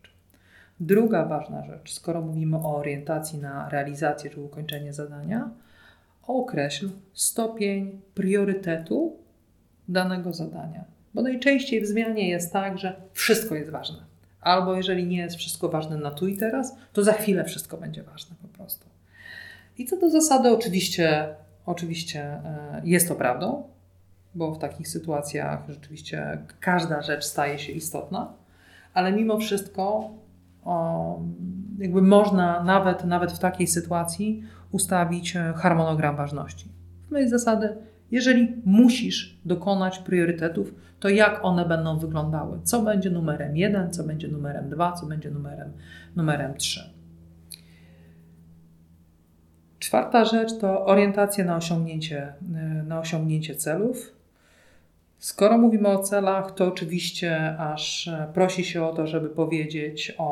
Druga 0.80 1.24
ważna 1.24 1.64
rzecz, 1.64 1.92
skoro 1.92 2.20
mówimy 2.20 2.56
o 2.56 2.76
orientacji 2.76 3.38
na 3.38 3.68
realizację 3.68 4.30
czy 4.30 4.40
ukończenie 4.40 4.92
zadania, 4.92 5.50
określ 6.22 6.90
stopień 7.12 8.00
priorytetu 8.14 9.16
danego 9.88 10.32
zadania. 10.32 10.84
Bo 11.14 11.22
najczęściej 11.22 11.80
w 11.80 11.86
zmianie 11.86 12.28
jest 12.28 12.52
tak, 12.52 12.78
że 12.78 12.96
wszystko 13.12 13.54
jest 13.54 13.70
ważne. 13.70 13.98
Albo 14.40 14.74
jeżeli 14.74 15.06
nie 15.06 15.16
jest 15.16 15.36
wszystko 15.36 15.68
ważne 15.68 15.96
na 15.96 16.10
tu 16.10 16.26
i 16.26 16.36
teraz, 16.36 16.76
to 16.92 17.04
za 17.04 17.12
chwilę 17.12 17.44
wszystko 17.44 17.76
będzie 17.76 18.02
ważne 18.02 18.36
po 18.42 18.48
prostu. 18.48 18.86
I 19.78 19.84
co 19.84 19.96
do 19.96 20.10
zasady, 20.10 20.50
oczywiście, 20.50 21.28
oczywiście 21.66 22.20
e, 22.20 22.82
jest 22.84 23.08
to 23.08 23.14
prawdą, 23.14 23.62
bo 24.34 24.54
w 24.54 24.58
takich 24.58 24.88
sytuacjach 24.88 25.60
rzeczywiście 25.68 26.38
każda 26.60 27.02
rzecz 27.02 27.24
staje 27.24 27.58
się 27.58 27.72
istotna, 27.72 28.32
ale 28.94 29.12
mimo 29.12 29.38
wszystko 29.38 30.10
jakby 31.78 32.02
można 32.02 32.64
nawet, 32.64 33.04
nawet 33.04 33.32
w 33.32 33.38
takiej 33.38 33.66
sytuacji 33.66 34.42
ustawić 34.72 35.36
e, 35.36 35.52
harmonogram 35.56 36.16
ważności. 36.16 36.68
W 37.08 37.10
mojej 37.10 37.28
zasady 37.28 37.76
jeżeli 38.10 38.62
musisz 38.64 39.38
dokonać 39.44 39.98
priorytetów, 39.98 40.74
to 41.00 41.08
jak 41.08 41.44
one 41.44 41.68
będą 41.68 41.98
wyglądały? 41.98 42.58
Co 42.62 42.82
będzie 42.82 43.10
numerem 43.10 43.56
1, 43.56 43.92
co 43.92 44.04
będzie 44.04 44.28
numerem 44.28 44.70
2, 44.70 44.92
co 44.92 45.06
będzie 45.06 45.30
numerem, 45.30 45.72
numerem 46.16 46.54
3. 46.54 46.90
Czwarta 49.78 50.24
rzecz 50.24 50.58
to 50.58 50.86
orientacja 50.86 51.44
na 51.44 51.56
osiągnięcie, 51.56 52.32
na 52.86 53.00
osiągnięcie 53.00 53.54
celów. 53.54 54.13
Skoro 55.24 55.58
mówimy 55.58 55.88
o 55.88 55.98
celach, 55.98 56.54
to 56.54 56.66
oczywiście 56.66 57.58
aż 57.58 58.10
prosi 58.34 58.64
się 58.64 58.84
o 58.84 58.92
to, 58.92 59.06
żeby 59.06 59.28
powiedzieć 59.28 60.14
o, 60.18 60.28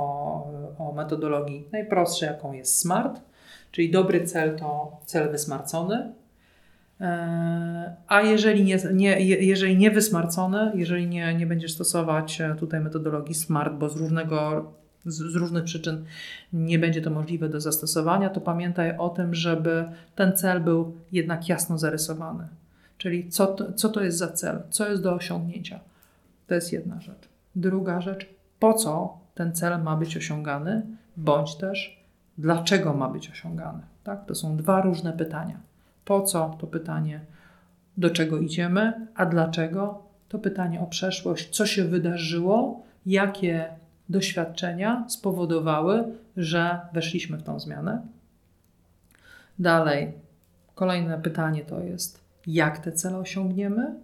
o 0.79 0.93
metodologii 0.93 1.69
najprostszej, 1.73 2.27
jaką 2.27 2.53
jest 2.53 2.79
SMART, 2.79 3.21
czyli 3.71 3.91
dobry 3.91 4.25
cel 4.25 4.59
to 4.59 5.01
cel 5.07 5.31
wysmarcony, 5.31 6.13
E, 7.03 7.97
a 8.09 8.21
jeżeli 8.21 8.65
nie, 8.65 8.79
nie, 8.95 9.21
jeżeli 9.21 9.77
nie 9.77 9.91
wysmarcone, 9.91 10.73
jeżeli 10.75 11.07
nie, 11.07 11.35
nie 11.35 11.47
będziesz 11.47 11.73
stosować 11.73 12.41
e, 12.41 12.55
tutaj 12.55 12.81
metodologii 12.81 13.35
SMART, 13.35 13.75
bo 13.75 13.89
z 13.89 13.97
różnego 13.97 14.73
z, 15.07 15.35
różnych 15.35 15.65
przyczyn 15.65 16.05
nie 16.53 16.79
będzie 16.79 17.03
to 17.03 17.11
możliwe 17.11 17.49
do 17.49 17.61
zastosowania, 17.61 18.31
to 18.31 18.41
pamiętaj 18.41 18.97
o 18.99 19.09
tym, 19.09 19.35
żeby 19.35 19.85
ten 20.15 20.37
cel 20.37 20.61
był 20.61 20.97
jednak 21.13 21.49
jasno 21.49 21.79
zarysowany. 21.79 22.49
Czyli 23.03 23.29
co 23.29 23.47
to, 23.47 23.73
co 23.73 23.89
to 23.89 24.01
jest 24.01 24.19
za 24.19 24.29
cel, 24.29 24.63
co 24.71 24.89
jest 24.89 25.03
do 25.03 25.15
osiągnięcia. 25.15 25.81
To 26.47 26.55
jest 26.55 26.73
jedna 26.73 27.01
rzecz. 27.01 27.29
Druga 27.57 28.01
rzecz, 28.01 28.29
po 28.59 28.75
co 28.75 29.19
ten 29.35 29.53
cel 29.53 29.83
ma 29.83 29.97
być 29.97 30.17
osiągany, 30.17 30.87
bądź 31.17 31.57
też 31.57 32.05
dlaczego 32.39 32.95
ma 32.95 33.09
być 33.09 33.31
osiągany. 33.31 33.81
Tak? 34.05 34.27
To 34.27 34.35
są 34.35 34.57
dwa 34.57 34.81
różne 34.81 35.13
pytania. 35.13 35.61
Po 36.05 36.23
co 36.23 36.57
to 36.61 36.67
pytanie, 36.67 37.21
do 37.97 38.11
czego 38.11 38.39
idziemy, 38.39 39.07
a 39.15 39.27
dlaczego 39.27 40.03
to 40.29 40.39
pytanie 40.39 40.81
o 40.81 40.87
przeszłość, 40.87 41.51
co 41.51 41.67
się 41.67 41.85
wydarzyło, 41.85 42.83
jakie 43.07 43.69
doświadczenia 44.09 45.05
spowodowały, 45.09 46.05
że 46.37 46.81
weszliśmy 46.93 47.37
w 47.39 47.43
tą 47.43 47.61
zmianę. 47.61 48.03
Dalej, 49.59 50.13
kolejne 50.75 51.19
pytanie 51.19 51.65
to 51.65 51.81
jest, 51.81 52.22
jak 52.47 52.79
te 52.79 52.93
cele 52.93 53.19
osiągniemy. 53.19 53.95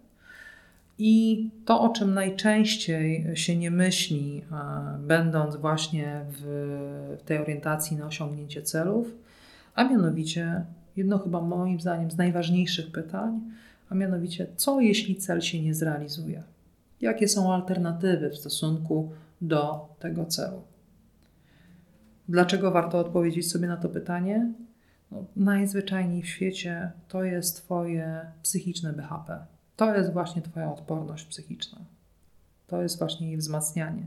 I 0.98 1.50
to, 1.64 1.80
o 1.80 1.88
czym 1.88 2.14
najczęściej 2.14 3.36
się 3.36 3.56
nie 3.56 3.70
myśli, 3.70 4.44
będąc 4.98 5.56
właśnie 5.56 6.24
w 6.28 7.22
tej 7.24 7.38
orientacji 7.38 7.96
na 7.96 8.06
osiągnięcie 8.06 8.62
celów, 8.62 9.14
a 9.74 9.84
mianowicie 9.84 10.64
jedno 10.96 11.18
chyba 11.18 11.40
moim 11.40 11.80
zdaniem 11.80 12.10
z 12.10 12.16
najważniejszych 12.16 12.92
pytań, 12.92 13.40
a 13.90 13.94
mianowicie, 13.94 14.46
co 14.56 14.80
jeśli 14.80 15.16
cel 15.16 15.40
się 15.40 15.62
nie 15.62 15.74
zrealizuje? 15.74 16.42
Jakie 17.00 17.28
są 17.28 17.52
alternatywy 17.52 18.30
w 18.30 18.36
stosunku 18.36 19.10
do 19.40 19.88
tego 19.98 20.26
celu? 20.26 20.62
Dlaczego 22.28 22.70
warto 22.70 22.98
odpowiedzieć 22.98 23.50
sobie 23.50 23.68
na 23.68 23.76
to 23.76 23.88
pytanie? 23.88 24.52
No, 25.12 25.24
najzwyczajniej 25.36 26.22
w 26.22 26.28
świecie 26.28 26.92
to 27.08 27.24
jest 27.24 27.64
Twoje 27.64 28.20
psychiczne 28.42 28.92
BHP. 28.92 29.38
To 29.76 29.94
jest 29.94 30.12
właśnie 30.12 30.42
Twoja 30.42 30.72
odporność 30.72 31.24
psychiczna. 31.24 31.78
To 32.66 32.82
jest 32.82 32.98
właśnie 32.98 33.26
jej 33.26 33.36
wzmacnianie. 33.36 34.06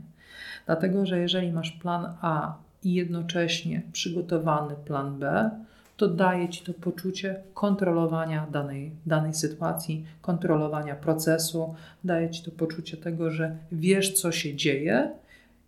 Dlatego, 0.66 1.06
że 1.06 1.18
jeżeli 1.18 1.52
masz 1.52 1.70
plan 1.70 2.14
A 2.20 2.54
i 2.84 2.94
jednocześnie 2.94 3.82
przygotowany 3.92 4.74
plan 4.84 5.18
B, 5.18 5.50
to 5.96 6.08
daje 6.08 6.48
ci 6.48 6.64
to 6.64 6.74
poczucie 6.74 7.42
kontrolowania 7.54 8.46
danej, 8.52 8.90
danej 9.06 9.34
sytuacji, 9.34 10.04
kontrolowania 10.20 10.94
procesu, 10.94 11.74
daje 12.04 12.30
ci 12.30 12.42
to 12.42 12.50
poczucie 12.50 12.96
tego, 12.96 13.30
że 13.30 13.56
wiesz, 13.72 14.12
co 14.12 14.32
się 14.32 14.56
dzieje 14.56 15.10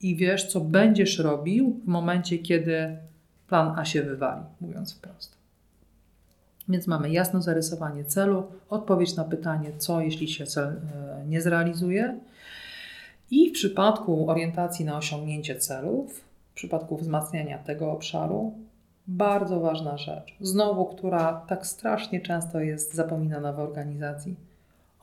i 0.03 0.17
wiesz, 0.17 0.47
co 0.47 0.61
będziesz 0.61 1.19
robił 1.19 1.81
w 1.85 1.89
momencie, 1.89 2.39
kiedy 2.39 2.97
plan 3.55 3.79
A 3.79 3.85
się 3.85 4.03
wywali, 4.03 4.43
mówiąc 4.61 4.95
wprost. 4.95 5.37
Więc 6.69 6.87
mamy 6.87 7.11
jasno 7.11 7.43
zarysowanie 7.43 8.05
celu, 8.05 8.47
odpowiedź 8.71 9.17
na 9.17 9.25
pytanie, 9.25 9.73
co 9.79 10.01
jeśli 10.01 10.29
się 10.29 10.47
cel 10.47 10.65
e, 10.67 11.25
nie 11.27 11.41
zrealizuje. 11.41 12.19
I 13.31 13.51
w 13.51 13.53
przypadku 13.53 14.31
orientacji 14.31 14.85
na 14.85 14.97
osiągnięcie 14.97 15.57
celów, 15.57 16.25
w 16.51 16.55
przypadku 16.55 16.97
wzmacniania 16.97 17.59
tego 17.59 17.93
obszaru, 17.93 18.55
bardzo 19.07 19.61
ważna 19.61 19.99
rzecz, 19.99 20.37
znowu, 20.41 20.87
która 20.87 21.45
tak 21.49 21.67
strasznie 21.67 22.21
często 22.21 22.61
jest 22.61 22.95
zapominana 22.95 23.53
w 23.53 23.61
organizacji. 23.61 24.37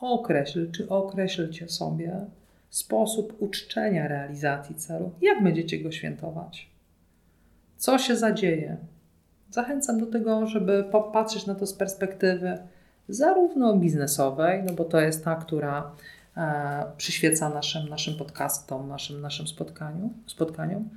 Określ, 0.01 0.71
czy 0.71 0.89
określcie 0.89 1.67
sobie 1.69 2.25
sposób 2.69 3.35
uczczenia 3.39 4.07
realizacji 4.07 4.75
celu. 4.75 5.11
Jak 5.21 5.43
będziecie 5.43 5.79
go 5.79 5.91
świętować? 5.91 6.70
Co 7.81 7.97
się 7.97 8.15
zadzieje? 8.15 8.77
Zachęcam 9.49 9.99
do 9.99 10.05
tego, 10.05 10.47
żeby 10.47 10.83
popatrzeć 10.83 11.45
na 11.45 11.55
to 11.55 11.65
z 11.65 11.73
perspektywy 11.73 12.57
zarówno 13.09 13.77
biznesowej, 13.77 14.63
no 14.63 14.73
bo 14.73 14.85
to 14.85 14.99
jest 14.99 15.25
ta, 15.25 15.35
która 15.35 15.91
e, 16.37 16.83
przyświeca 16.97 17.49
naszym, 17.49 17.89
naszym 17.89 18.17
podcastom, 18.17 18.87
naszym, 18.87 19.21
naszym 19.21 19.47
spotkaniu, 19.47 20.09
spotkaniom, 20.25 20.89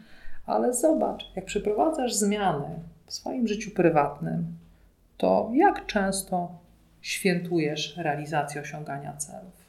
ale 0.46 0.74
zobacz, 0.74 1.32
jak 1.36 1.44
przeprowadzasz 1.44 2.14
zmiany 2.14 2.68
w 3.06 3.12
swoim 3.12 3.48
życiu 3.48 3.70
prywatnym, 3.70 4.46
to 5.16 5.50
jak 5.54 5.86
często 5.86 6.58
świętujesz 7.02 7.96
realizację 7.96 8.60
osiągania 8.60 9.16
celów? 9.16 9.68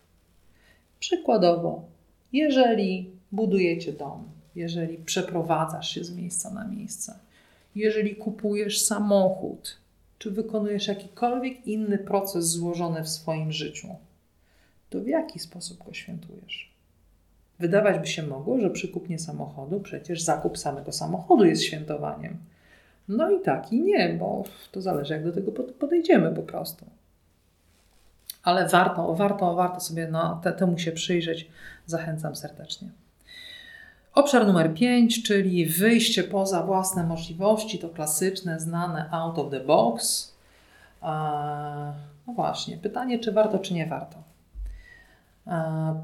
Przykładowo, 1.00 1.84
jeżeli 2.34 3.12
budujecie 3.32 3.94
dom, 3.94 4.35
jeżeli 4.56 4.98
przeprowadzasz 4.98 5.90
się 5.90 6.04
z 6.04 6.16
miejsca 6.16 6.50
na 6.50 6.68
miejsce, 6.68 7.20
jeżeli 7.76 8.16
kupujesz 8.16 8.82
samochód, 8.82 9.78
czy 10.20 10.32
wykonujesz 10.32 10.88
jakikolwiek 10.88 11.68
inny 11.68 11.98
proces 11.98 12.46
złożony 12.46 13.04
w 13.04 13.10
swoim 13.10 13.52
życiu, 13.52 13.88
to 14.90 15.00
w 15.00 15.08
jaki 15.08 15.40
sposób 15.40 15.86
go 15.86 15.94
świętujesz? 15.94 16.76
Wydawać 17.60 18.00
by 18.00 18.08
się 18.08 18.24
mogło, 18.24 18.60
że 18.60 18.70
przy 18.70 18.88
kupnie 18.88 19.20
samochodu 19.20 19.80
przecież 19.80 20.22
zakup 20.22 20.58
samego 20.58 20.92
samochodu 20.92 21.46
jest 21.46 21.64
świętowaniem. 21.64 22.38
No 23.08 23.32
i 23.32 23.42
tak, 23.42 23.74
i 23.74 23.82
nie, 23.82 24.10
bo 24.20 24.44
to 24.72 24.82
zależy, 24.82 25.14
jak 25.14 25.24
do 25.24 25.32
tego 25.32 25.52
podejdziemy 25.52 26.32
po 26.32 26.42
prostu. 26.42 26.86
Ale 28.44 28.68
warto, 28.68 29.16
warto, 29.16 29.56
warto 29.56 29.80
sobie 29.80 30.08
no, 30.08 30.40
te, 30.44 30.52
temu 30.52 30.78
się 30.78 30.92
przyjrzeć. 30.92 31.48
Zachęcam 31.86 32.36
serdecznie. 32.36 32.90
Obszar 34.16 34.48
numer 34.48 34.74
5, 34.74 35.24
czyli 35.24 35.66
wyjście 35.66 36.24
poza 36.24 36.64
własne 36.64 37.04
możliwości, 37.04 37.80
to 37.80 37.90
klasyczne, 37.90 38.60
znane 38.60 39.10
out 39.12 39.40
of 39.40 39.52
the 39.52 39.60
box. 39.60 40.32
No 42.28 42.34
właśnie, 42.36 42.78
pytanie, 42.78 43.20
czy 43.20 43.32
warto, 43.32 43.60
czy 43.60 43.74
nie 43.74 43.86
warto. 43.86 44.18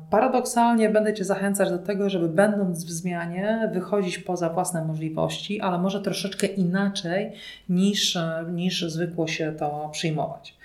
Paradoksalnie 0.09 0.89
będę 0.89 1.13
Cię 1.13 1.23
zachęcać 1.23 1.69
do 1.69 1.77
tego, 1.77 2.09
żeby 2.09 2.29
będąc 2.29 2.85
w 2.85 2.91
zmianie, 2.91 3.69
wychodzić 3.73 4.17
poza 4.17 4.49
własne 4.49 4.85
możliwości, 4.85 5.61
ale 5.61 5.77
może 5.77 6.01
troszeczkę 6.01 6.47
inaczej 6.47 7.31
niż, 7.69 8.17
niż 8.51 8.85
zwykło 8.87 9.27
się 9.27 9.53
to 9.59 9.89
przyjmować. 9.91 10.57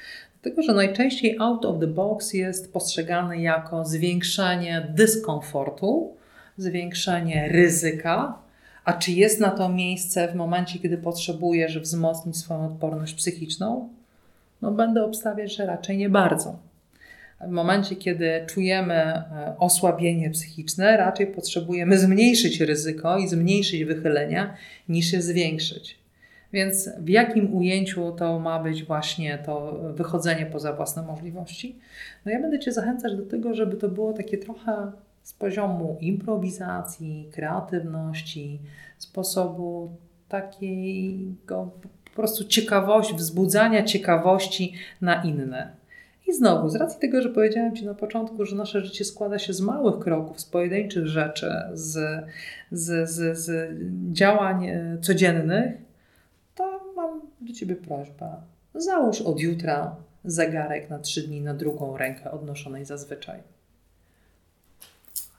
Dlatego, 0.42 0.62
że 0.62 0.74
najczęściej 0.74 1.38
out 1.40 1.64
of 1.64 1.80
the 1.80 1.86
box 1.86 2.32
jest 2.32 2.72
postrzegany 2.72 3.40
jako 3.40 3.84
zwiększenie 3.84 4.86
dyskomfortu, 4.94 6.16
zwiększenie 6.56 7.48
ryzyka. 7.48 8.38
A 8.84 8.92
czy 8.92 9.12
jest 9.12 9.40
na 9.40 9.50
to 9.50 9.68
miejsce 9.68 10.28
w 10.28 10.34
momencie, 10.34 10.78
kiedy 10.78 10.98
potrzebujesz 10.98 11.78
wzmocnić 11.78 12.36
swoją 12.36 12.64
odporność 12.64 13.14
psychiczną? 13.14 13.88
No, 14.62 14.72
będę 14.72 15.04
obstawiać, 15.04 15.56
że 15.56 15.66
raczej 15.66 15.96
nie 15.96 16.08
bardzo. 16.08 16.58
W 17.40 17.50
momencie, 17.50 17.96
kiedy 17.96 18.44
czujemy 18.46 18.94
e, 18.94 19.54
osłabienie 19.58 20.30
psychiczne, 20.30 20.96
raczej 20.96 21.26
potrzebujemy 21.26 21.98
zmniejszyć 21.98 22.60
ryzyko 22.60 23.18
i 23.18 23.28
zmniejszyć 23.28 23.84
wychylenia, 23.84 24.54
niż 24.88 25.12
je 25.12 25.22
zwiększyć. 25.22 25.98
Więc 26.52 26.90
w 26.98 27.08
jakim 27.08 27.54
ujęciu 27.54 28.12
to 28.12 28.38
ma 28.38 28.62
być 28.62 28.84
właśnie 28.84 29.38
to 29.38 29.80
wychodzenie 29.94 30.46
poza 30.46 30.72
własne 30.72 31.02
możliwości? 31.02 31.78
No 32.25 32.32
ja 32.32 32.40
będę 32.40 32.58
Cię 32.58 32.72
zachęcać 32.72 33.16
do 33.16 33.26
tego, 33.26 33.54
żeby 33.54 33.76
to 33.76 33.88
było 33.88 34.12
takie 34.12 34.38
trochę 34.38 34.92
z 35.26 35.33
poziomu 35.33 35.97
improwizacji, 36.00 37.28
kreatywności, 37.33 38.61
sposobu 38.99 39.97
takiego 40.28 41.71
po 42.04 42.11
prostu 42.16 42.45
ciekawości, 42.45 43.14
wzbudzania 43.14 43.83
ciekawości 43.83 44.75
na 45.00 45.23
inne. 45.23 45.76
I 46.26 46.33
znowu, 46.33 46.68
z 46.68 46.76
racji 46.76 47.00
tego, 47.00 47.23
że 47.23 47.28
powiedziałem 47.28 47.76
Ci 47.76 47.87
na 47.87 47.95
początku, 47.95 48.45
że 48.45 48.56
nasze 48.56 48.80
życie 48.80 49.04
składa 49.04 49.38
się 49.38 49.52
z 49.52 49.61
małych 49.61 49.99
kroków, 49.99 50.40
z 50.40 50.45
pojedynczych 50.45 51.06
rzeczy, 51.06 51.52
z, 51.73 52.25
z, 52.71 53.11
z, 53.11 53.38
z 53.38 53.75
działań 54.12 54.66
e, 54.66 54.99
codziennych, 55.00 55.75
to 56.54 56.92
mam 56.97 57.21
do 57.40 57.52
Ciebie 57.52 57.76
prośbę. 57.76 58.37
Załóż 58.75 59.21
od 59.21 59.40
jutra 59.40 59.97
zegarek 60.25 60.90
na 60.90 60.99
trzy 60.99 61.23
dni 61.23 61.40
na 61.40 61.54
drugą 61.54 61.97
rękę 61.97 62.30
odnoszonej 62.30 62.85
zazwyczaj. 62.85 63.55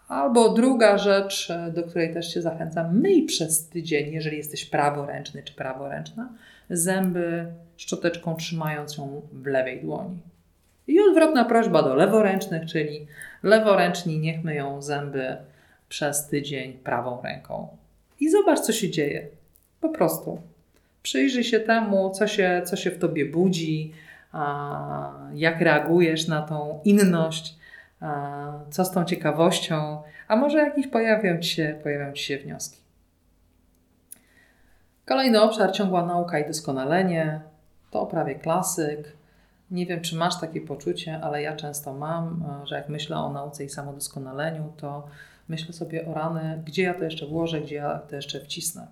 Albo 0.07 0.49
druga 0.49 0.97
rzecz, 0.97 1.49
e, 1.51 1.71
do 1.71 1.83
której 1.83 2.13
też 2.13 2.33
Cię 2.33 2.41
zachęcam, 2.41 2.99
myj 2.99 3.23
przez 3.23 3.67
tydzień, 3.67 4.13
jeżeli 4.13 4.37
jesteś 4.37 4.65
praworęczny 4.65 5.43
czy 5.43 5.53
praworęczna, 5.53 6.29
zęby 6.69 7.45
szczoteczką 7.77 8.35
trzymając 8.35 8.97
ją 8.97 9.21
w 9.31 9.45
lewej 9.45 9.81
dłoni. 9.81 10.17
I 10.87 10.99
odwrotna 10.99 11.45
prośba 11.45 11.83
do 11.83 11.95
leworęcznych, 11.95 12.65
czyli 12.65 13.07
leworęczni 13.43 14.19
niech 14.19 14.43
myją 14.43 14.81
zęby 14.81 15.37
przez 15.89 16.27
tydzień 16.27 16.73
prawą 16.73 17.21
ręką. 17.21 17.67
I 18.19 18.29
zobacz, 18.29 18.59
co 18.59 18.73
się 18.73 18.89
dzieje. 18.89 19.27
Po 19.81 19.89
prostu. 19.89 20.41
Przyjrzyj 21.03 21.43
się 21.43 21.59
temu, 21.59 22.09
co 22.09 22.27
się, 22.27 22.61
co 22.65 22.75
się 22.75 22.91
w 22.91 22.99
tobie 22.99 23.25
budzi, 23.25 23.93
jak 25.33 25.61
reagujesz 25.61 26.27
na 26.27 26.41
tą 26.41 26.79
inność, 26.85 27.56
co 28.69 28.85
z 28.85 28.91
tą 28.91 29.05
ciekawością, 29.05 30.01
a 30.27 30.35
może 30.35 30.57
jakieś 30.57 30.87
pojawią 30.87 31.39
ci 31.39 31.49
się, 31.49 31.79
pojawią 31.83 32.13
ci 32.13 32.23
się 32.23 32.37
wnioski. 32.37 32.77
Kolejny 35.05 35.41
obszar 35.41 35.71
ciągła 35.71 36.05
nauka 36.05 36.39
i 36.39 36.47
doskonalenie. 36.47 37.41
To 37.91 38.05
prawie 38.05 38.35
klasyk. 38.35 39.17
Nie 39.71 39.85
wiem, 39.85 40.01
czy 40.01 40.15
masz 40.15 40.39
takie 40.39 40.61
poczucie, 40.61 41.19
ale 41.23 41.41
ja 41.41 41.55
często 41.55 41.93
mam, 41.93 42.43
że 42.63 42.75
jak 42.75 42.89
myślę 42.89 43.17
o 43.17 43.29
nauce 43.33 43.63
i 43.63 43.69
samodoskonaleniu, 43.69 44.73
to 44.77 45.07
myślę 45.49 45.73
sobie 45.73 46.07
o 46.07 46.13
rany, 46.13 46.63
gdzie 46.65 46.83
ja 46.83 46.93
to 46.93 47.03
jeszcze 47.03 47.25
włożę, 47.25 47.61
gdzie 47.61 47.75
ja 47.75 47.99
to 47.99 48.15
jeszcze 48.15 48.39
wcisnę. 48.39 48.87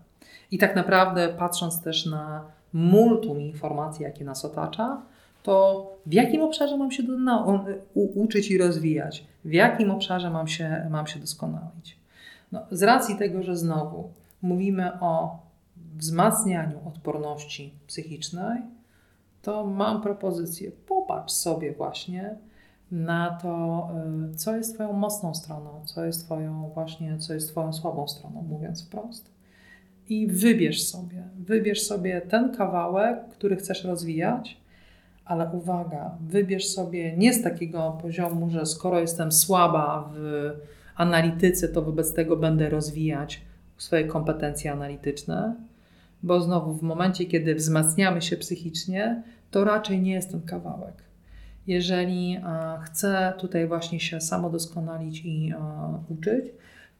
I 0.52 0.58
tak 0.58 0.76
naprawdę, 0.76 1.30
patrząc 1.30 1.82
też 1.82 2.06
na 2.06 2.46
multum 2.74 3.42
informacji, 3.42 4.04
jakie 4.04 4.26
nas 4.26 4.46
otacza, 4.46 5.02
to 5.46 5.88
w 6.06 6.14
jakim 6.14 6.42
obszarze 6.42 6.78
mam 6.78 6.92
się 6.92 7.04
do, 7.04 7.18
no, 7.18 7.66
uczyć 7.94 8.52
i 8.52 8.58
rozwijać, 8.58 9.26
w 9.46 9.54
jakim 9.54 9.92
obszarze 9.92 10.30
mam 10.30 10.48
się, 10.48 10.88
mam 10.90 11.08
się 11.08 11.20
doskonalić. 11.20 11.98
No, 12.52 12.62
z 12.72 12.84
racji 12.84 13.16
tego, 13.16 13.44
że 13.44 13.58
znowu 13.58 14.10
mówimy 14.42 15.00
o 15.00 15.40
wzmacnianiu 15.98 16.88
odporności 16.88 17.74
psychicznej, 17.88 18.62
to 19.42 19.66
mam 19.66 20.02
propozycję. 20.02 20.72
Popatrz 20.88 21.34
sobie 21.34 21.74
właśnie 21.74 22.36
na 22.92 23.38
to, 23.42 23.88
y, 24.34 24.36
co 24.36 24.56
jest 24.56 24.74
Twoją 24.74 24.94
mocną 24.94 25.36
stroną, 25.36 25.82
co 25.86 26.06
jest 26.06 26.26
Twoją 26.26 26.72
właśnie, 26.74 27.18
co 27.18 27.34
jest 27.34 27.50
Twoją 27.50 27.74
słabą 27.74 28.08
stroną, 28.08 28.42
mówiąc 28.42 28.86
wprost. 28.86 29.32
I 30.10 30.28
wybierz 30.28 30.84
sobie, 30.84 31.24
wybierz 31.40 31.84
sobie 31.84 32.22
ten 32.22 32.56
kawałek, 32.56 33.30
który 33.30 33.56
chcesz 33.56 33.84
rozwijać, 33.84 34.65
ale 35.26 35.50
uwaga, 35.54 36.18
wybierz 36.28 36.68
sobie 36.68 37.18
nie 37.18 37.34
z 37.34 37.44
takiego 37.44 37.98
poziomu, 38.02 38.50
że 38.50 38.66
skoro 38.66 39.00
jestem 39.00 39.32
słaba 39.32 40.10
w 40.14 40.52
analityce, 40.96 41.68
to 41.68 41.82
wobec 41.82 42.14
tego 42.14 42.38
będę 42.38 42.70
rozwijać 42.70 43.42
swoje 43.78 44.04
kompetencje 44.04 44.72
analityczne, 44.72 45.56
bo 46.24 46.42
znowu 46.42 46.74
w 46.74 46.82
momencie, 46.82 47.26
kiedy 47.26 47.56
wzmacniamy 47.56 48.22
się 48.22 48.38
psychicznie, 48.38 49.24
to 49.52 49.64
raczej 49.64 50.02
nie 50.02 50.14
jest 50.14 50.32
ten 50.32 50.42
kawałek. 50.42 51.04
Jeżeli 51.68 52.40
chcę 52.84 53.34
tutaj 53.38 53.68
właśnie 53.68 54.00
się 54.00 54.22
samodoskonalić 54.22 55.22
i 55.26 55.54
uczyć, 56.10 56.46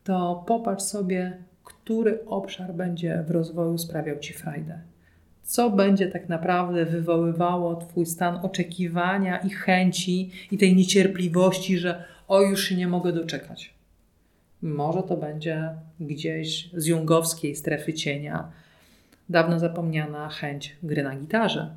to 0.04 0.44
popatrz 0.48 0.84
sobie, 0.84 1.38
który 1.64 2.26
obszar 2.26 2.74
będzie 2.74 3.24
w 3.28 3.32
rozwoju 3.32 3.78
sprawiał 3.78 4.20
Ci 4.20 4.34
frajdę 4.34 4.80
co 5.46 5.70
będzie 5.70 6.08
tak 6.08 6.30
naprawdę 6.30 6.86
wywoływało 6.86 7.76
Twój 7.76 8.06
stan 8.06 8.40
oczekiwania 8.44 9.38
i 9.38 9.50
chęci 9.50 10.32
i 10.52 10.58
tej 10.58 10.76
niecierpliwości, 10.76 11.78
że 11.78 12.04
o 12.28 12.42
już 12.42 12.64
się 12.64 12.76
nie 12.76 12.88
mogę 12.88 13.14
doczekać. 13.14 13.74
Może 14.62 15.04
to 15.04 15.18
będzie 15.18 15.70
gdzieś 16.00 16.70
z 16.74 16.86
jungowskiej 16.86 17.56
strefy 17.56 17.94
cienia 17.94 18.52
dawno 19.30 19.60
zapomniana 19.60 20.30
chęć 20.30 20.76
gry 20.84 21.04
na 21.04 21.16
gitarze. 21.16 21.76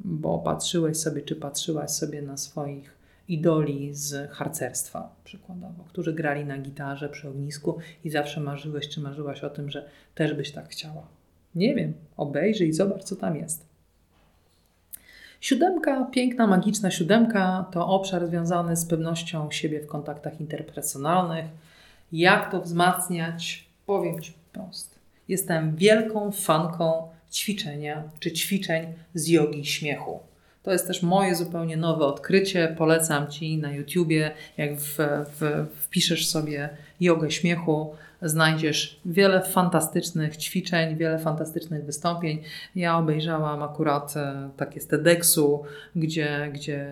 Bo 0.00 0.38
patrzyłeś 0.38 0.96
sobie, 0.96 1.22
czy 1.22 1.36
patrzyłaś 1.36 1.90
sobie 1.90 2.22
na 2.22 2.36
swoich 2.36 2.98
idoli 3.28 3.94
z 3.94 4.30
harcerstwa, 4.30 5.14
przykładowo, 5.24 5.84
którzy 5.88 6.12
grali 6.12 6.44
na 6.44 6.58
gitarze 6.58 7.08
przy 7.08 7.28
ognisku 7.28 7.78
i 8.04 8.10
zawsze 8.10 8.40
marzyłeś, 8.40 8.88
czy 8.88 9.00
marzyłaś 9.00 9.44
o 9.44 9.50
tym, 9.50 9.70
że 9.70 9.88
też 10.14 10.34
byś 10.34 10.52
tak 10.52 10.68
chciała. 10.68 11.17
Nie 11.58 11.74
wiem, 11.74 11.92
obejrzyj 12.16 12.68
i 12.68 12.72
zobacz, 12.72 13.04
co 13.04 13.16
tam 13.16 13.36
jest. 13.36 13.66
Siódemka, 15.40 16.04
piękna, 16.04 16.46
magiczna 16.46 16.90
siódemka 16.90 17.66
to 17.72 17.88
obszar 17.88 18.26
związany 18.26 18.76
z 18.76 18.86
pewnością 18.86 19.50
siebie 19.50 19.80
w 19.80 19.86
kontaktach 19.86 20.40
interpersonalnych. 20.40 21.44
Jak 22.12 22.50
to 22.50 22.60
wzmacniać? 22.60 23.64
Powiem 23.86 24.20
Ci 24.20 24.32
wprost. 24.32 24.98
Jestem 25.28 25.76
wielką 25.76 26.32
fanką 26.32 27.08
ćwiczenia 27.32 28.02
czy 28.20 28.32
ćwiczeń 28.32 28.86
z 29.14 29.28
jogi 29.28 29.66
śmiechu. 29.66 30.20
To 30.62 30.72
jest 30.72 30.86
też 30.86 31.02
moje 31.02 31.34
zupełnie 31.34 31.76
nowe 31.76 32.04
odkrycie. 32.04 32.74
Polecam 32.78 33.30
Ci 33.30 33.58
na 33.58 33.72
YouTubie, 33.72 34.30
jak 34.56 34.76
w, 34.76 34.96
w, 35.40 35.66
wpiszesz 35.74 36.28
sobie 36.28 36.68
jogę 37.00 37.30
śmiechu, 37.30 37.94
znajdziesz 38.22 39.00
wiele 39.04 39.42
fantastycznych 39.42 40.36
ćwiczeń, 40.36 40.96
wiele 40.96 41.18
fantastycznych 41.18 41.84
wystąpień. 41.84 42.42
Ja 42.74 42.98
obejrzałam 42.98 43.62
akurat 43.62 44.16
e, 44.16 44.50
takie 44.56 44.80
z 44.80 44.86
TEDxu, 44.86 45.62
gdzie, 45.96 46.50
gdzie 46.52 46.86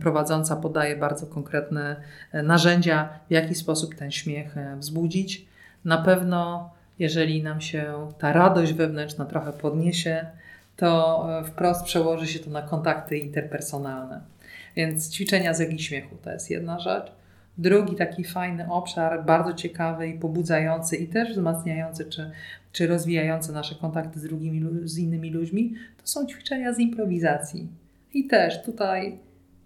prowadząca 0.00 0.56
podaje 0.56 0.96
bardzo 0.96 1.26
konkretne 1.26 1.96
e, 2.32 2.42
narzędzia, 2.42 3.08
w 3.28 3.32
jaki 3.32 3.54
sposób 3.54 3.94
ten 3.94 4.10
śmiech 4.10 4.56
e, 4.56 4.76
wzbudzić. 4.76 5.46
Na 5.84 5.98
pewno, 5.98 6.70
jeżeli 6.98 7.42
nam 7.42 7.60
się 7.60 8.08
ta 8.18 8.32
radość 8.32 8.72
wewnętrzna 8.72 9.24
trochę 9.24 9.52
podniesie, 9.52 10.26
to 10.76 11.28
wprost 11.44 11.84
przełoży 11.84 12.26
się 12.26 12.38
to 12.38 12.50
na 12.50 12.62
kontakty 12.62 13.18
interpersonalne. 13.18 14.20
Więc 14.76 15.10
ćwiczenia 15.10 15.54
z 15.54 15.60
jogi 15.60 15.78
śmiechu 15.82 16.16
to 16.22 16.30
jest 16.32 16.50
jedna 16.50 16.78
rzecz. 16.78 17.12
Drugi 17.58 17.96
taki 17.96 18.24
fajny 18.24 18.72
obszar, 18.72 19.24
bardzo 19.24 19.52
ciekawy 19.52 20.08
i 20.08 20.18
pobudzający 20.18 20.96
i 20.96 21.08
też 21.08 21.30
wzmacniający 21.30 22.04
czy, 22.04 22.30
czy 22.72 22.86
rozwijający 22.86 23.52
nasze 23.52 23.74
kontakty 23.74 24.20
z 24.20 24.22
drugimi, 24.22 24.64
z 24.84 24.98
innymi 24.98 25.30
ludźmi, 25.30 25.74
to 25.96 26.06
są 26.06 26.26
ćwiczenia 26.26 26.74
z 26.74 26.78
improwizacji. 26.78 27.68
I 28.14 28.26
też 28.26 28.62
tutaj 28.62 29.18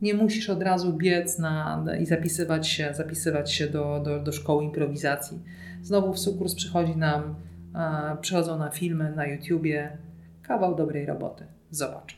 nie 0.03 0.15
musisz 0.15 0.51
od 0.51 0.63
razu 0.63 0.93
biec 0.93 1.39
na, 1.39 1.85
i 2.01 2.07
zapisywać 2.07 2.69
się, 2.69 2.95
zapisywać 2.95 3.53
się 3.53 3.67
do, 3.67 4.01
do, 4.05 4.23
do 4.23 4.33
szkoły 4.33 4.65
improwizacji. 4.65 5.39
Znowu 5.83 6.13
w 6.13 6.19
sukurs 6.19 6.55
przychodzi 6.55 6.97
nam, 6.97 7.35
e, 7.75 8.17
przychodzą 8.21 8.59
na 8.59 8.71
filmy 8.71 9.13
na 9.17 9.27
YouTubie, 9.27 9.99
kawał 10.43 10.75
dobrej 10.75 11.07
roboty. 11.07 11.45
Zobacz. 11.71 12.17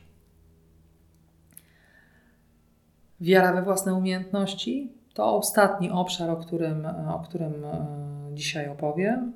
Wiara 3.20 3.52
we 3.52 3.62
własne 3.62 3.94
umiejętności 3.94 5.01
to 5.14 5.36
ostatni 5.36 5.90
obszar, 5.90 6.30
o 6.30 6.36
którym, 6.36 6.86
o 7.08 7.18
którym 7.18 7.64
e, 7.64 7.86
dzisiaj 8.34 8.68
opowiem. 8.68 9.32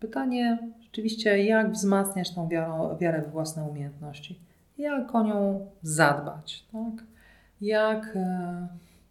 Pytanie 0.00 0.58
rzeczywiście, 0.80 1.44
jak 1.44 1.72
wzmacniać 1.72 2.34
tą 2.34 2.48
wiarę, 3.00 3.22
we 3.22 3.30
własne 3.30 3.64
umiejętności? 3.64 4.38
Jak 4.78 5.14
o 5.14 5.22
nią 5.22 5.66
zadbać? 5.82 6.64
Tak? 6.72 7.04
Jak 7.60 8.16
e, 8.16 8.68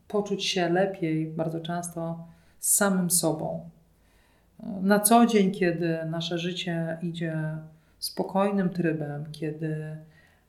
poczuć 0.08 0.46
się 0.46 0.70
lepiej 0.70 1.28
bardzo 1.28 1.60
często 1.60 2.28
z 2.60 2.76
samym 2.76 3.10
sobą? 3.10 3.70
Na 4.82 5.00
co 5.00 5.26
dzień, 5.26 5.52
kiedy 5.52 6.06
nasze 6.06 6.38
życie 6.38 6.98
idzie 7.02 7.58
spokojnym 8.00 8.70
trybem, 8.70 9.26
kiedy 9.32 9.98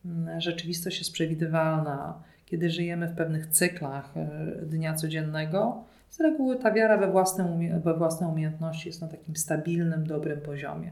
mm, 0.04 0.40
rzeczywistość 0.40 0.98
jest 0.98 1.12
przewidywalna, 1.12 2.22
kiedy 2.50 2.70
żyjemy 2.70 3.08
w 3.08 3.16
pewnych 3.16 3.46
cyklach 3.46 4.16
e, 4.16 4.26
dnia 4.66 4.94
codziennego, 4.94 5.84
z 6.10 6.20
reguły 6.20 6.56
ta 6.56 6.72
wiara 6.72 6.98
we 6.98 7.10
własne, 7.10 7.58
we 7.84 7.94
własne 7.94 8.28
umiejętności 8.28 8.88
jest 8.88 9.00
na 9.00 9.08
takim 9.08 9.36
stabilnym, 9.36 10.06
dobrym 10.06 10.40
poziomie. 10.40 10.90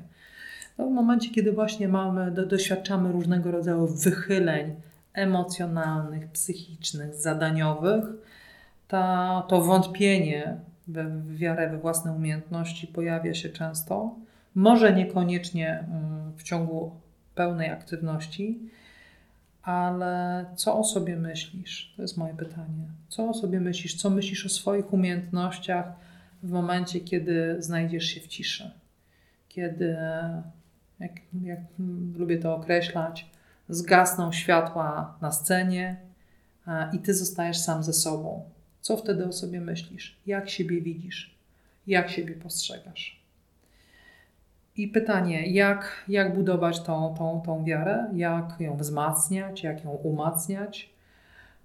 No 0.79 0.87
w 0.87 0.91
momencie, 0.91 1.31
kiedy 1.31 1.53
właśnie 1.53 1.89
mamy, 1.89 2.31
do, 2.31 2.47
doświadczamy 2.47 3.13
różnego 3.13 3.51
rodzaju 3.51 3.87
wychyleń 3.87 4.75
emocjonalnych, 5.13 6.29
psychicznych, 6.31 7.15
zadaniowych, 7.15 8.05
ta, 8.89 9.43
to 9.49 9.61
wątpienie 9.61 10.57
we, 10.89 11.23
wiarę 11.27 11.71
we 11.71 11.79
własne 11.79 12.13
umiejętności 12.13 12.87
pojawia 12.87 13.35
się 13.35 13.49
często. 13.49 14.15
Może 14.55 14.93
niekoniecznie 14.93 15.79
mm, 15.79 16.33
w 16.37 16.43
ciągu 16.43 16.91
pełnej 17.35 17.71
aktywności, 17.71 18.59
ale 19.67 20.45
co 20.57 20.79
o 20.79 20.85
sobie 20.85 21.17
myślisz? 21.17 21.95
To 21.97 22.03
jest 22.03 22.17
moje 22.17 22.35
pytanie. 22.35 22.89
Co 23.09 23.29
o 23.29 23.35
sobie 23.35 23.61
myślisz? 23.61 23.95
Co 23.95 24.11
myślisz 24.11 24.47
o 24.47 24.49
swoich 24.49 24.93
umiejętnościach 24.93 25.93
w 26.43 26.51
momencie, 26.51 27.01
kiedy 27.01 27.57
znajdziesz 27.59 28.05
się 28.05 28.21
w 28.21 28.27
ciszy? 28.27 28.71
Kiedy, 29.49 29.97
jak, 31.01 31.13
jak 31.43 31.61
lubię 32.17 32.39
to 32.39 32.55
określać, 32.57 33.31
zgasną 33.69 34.33
światła 34.33 35.19
na 35.21 35.33
scenie 35.33 35.97
i 36.93 36.99
ty 36.99 37.15
zostajesz 37.15 37.59
sam 37.59 37.83
ze 37.83 37.93
sobą. 37.93 38.45
Co 38.81 38.97
wtedy 38.97 39.27
o 39.27 39.33
sobie 39.33 39.61
myślisz? 39.61 40.17
Jak 40.27 40.51
siebie 40.51 40.81
widzisz? 40.81 41.35
Jak 41.87 42.11
siebie 42.11 42.35
postrzegasz? 42.35 43.21
I 44.77 44.89
pytanie, 44.89 45.47
jak, 45.47 46.05
jak 46.09 46.35
budować 46.35 46.81
tą, 46.81 47.15
tą, 47.19 47.43
tą 47.47 47.65
wiarę, 47.65 48.11
jak 48.15 48.61
ją 48.61 48.77
wzmacniać, 48.77 49.63
jak 49.63 49.85
ją 49.85 49.91
umacniać. 49.91 50.91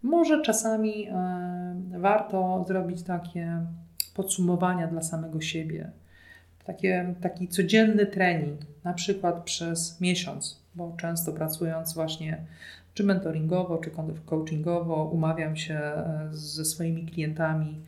Może 0.03 0.41
czasami 0.41 1.07
e, 1.07 1.99
warto 1.99 2.65
zrobić 2.67 3.03
takie 3.03 3.65
podsumowania 4.13 4.87
dla 4.87 5.01
samego 5.01 5.41
siebie. 5.41 5.91
Takie, 6.65 7.13
taki 7.21 7.47
codzienny 7.47 8.05
trening, 8.05 8.59
na 8.83 8.93
przykład 8.93 9.43
przez 9.43 10.01
miesiąc, 10.01 10.61
bo 10.75 10.93
często 10.97 11.31
pracując 11.31 11.93
właśnie 11.93 12.45
czy 12.93 13.03
mentoringowo, 13.03 13.77
czy 13.77 13.91
coachingowo, 14.25 15.05
umawiam 15.05 15.55
się 15.55 15.75
e, 15.75 16.27
ze 16.31 16.65
swoimi 16.65 17.05
klientami 17.05 17.81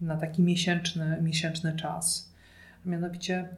na 0.00 0.16
taki 0.16 0.42
miesięczny, 0.42 1.18
miesięczny 1.22 1.76
czas. 1.76 2.32
Mianowicie 2.86 3.48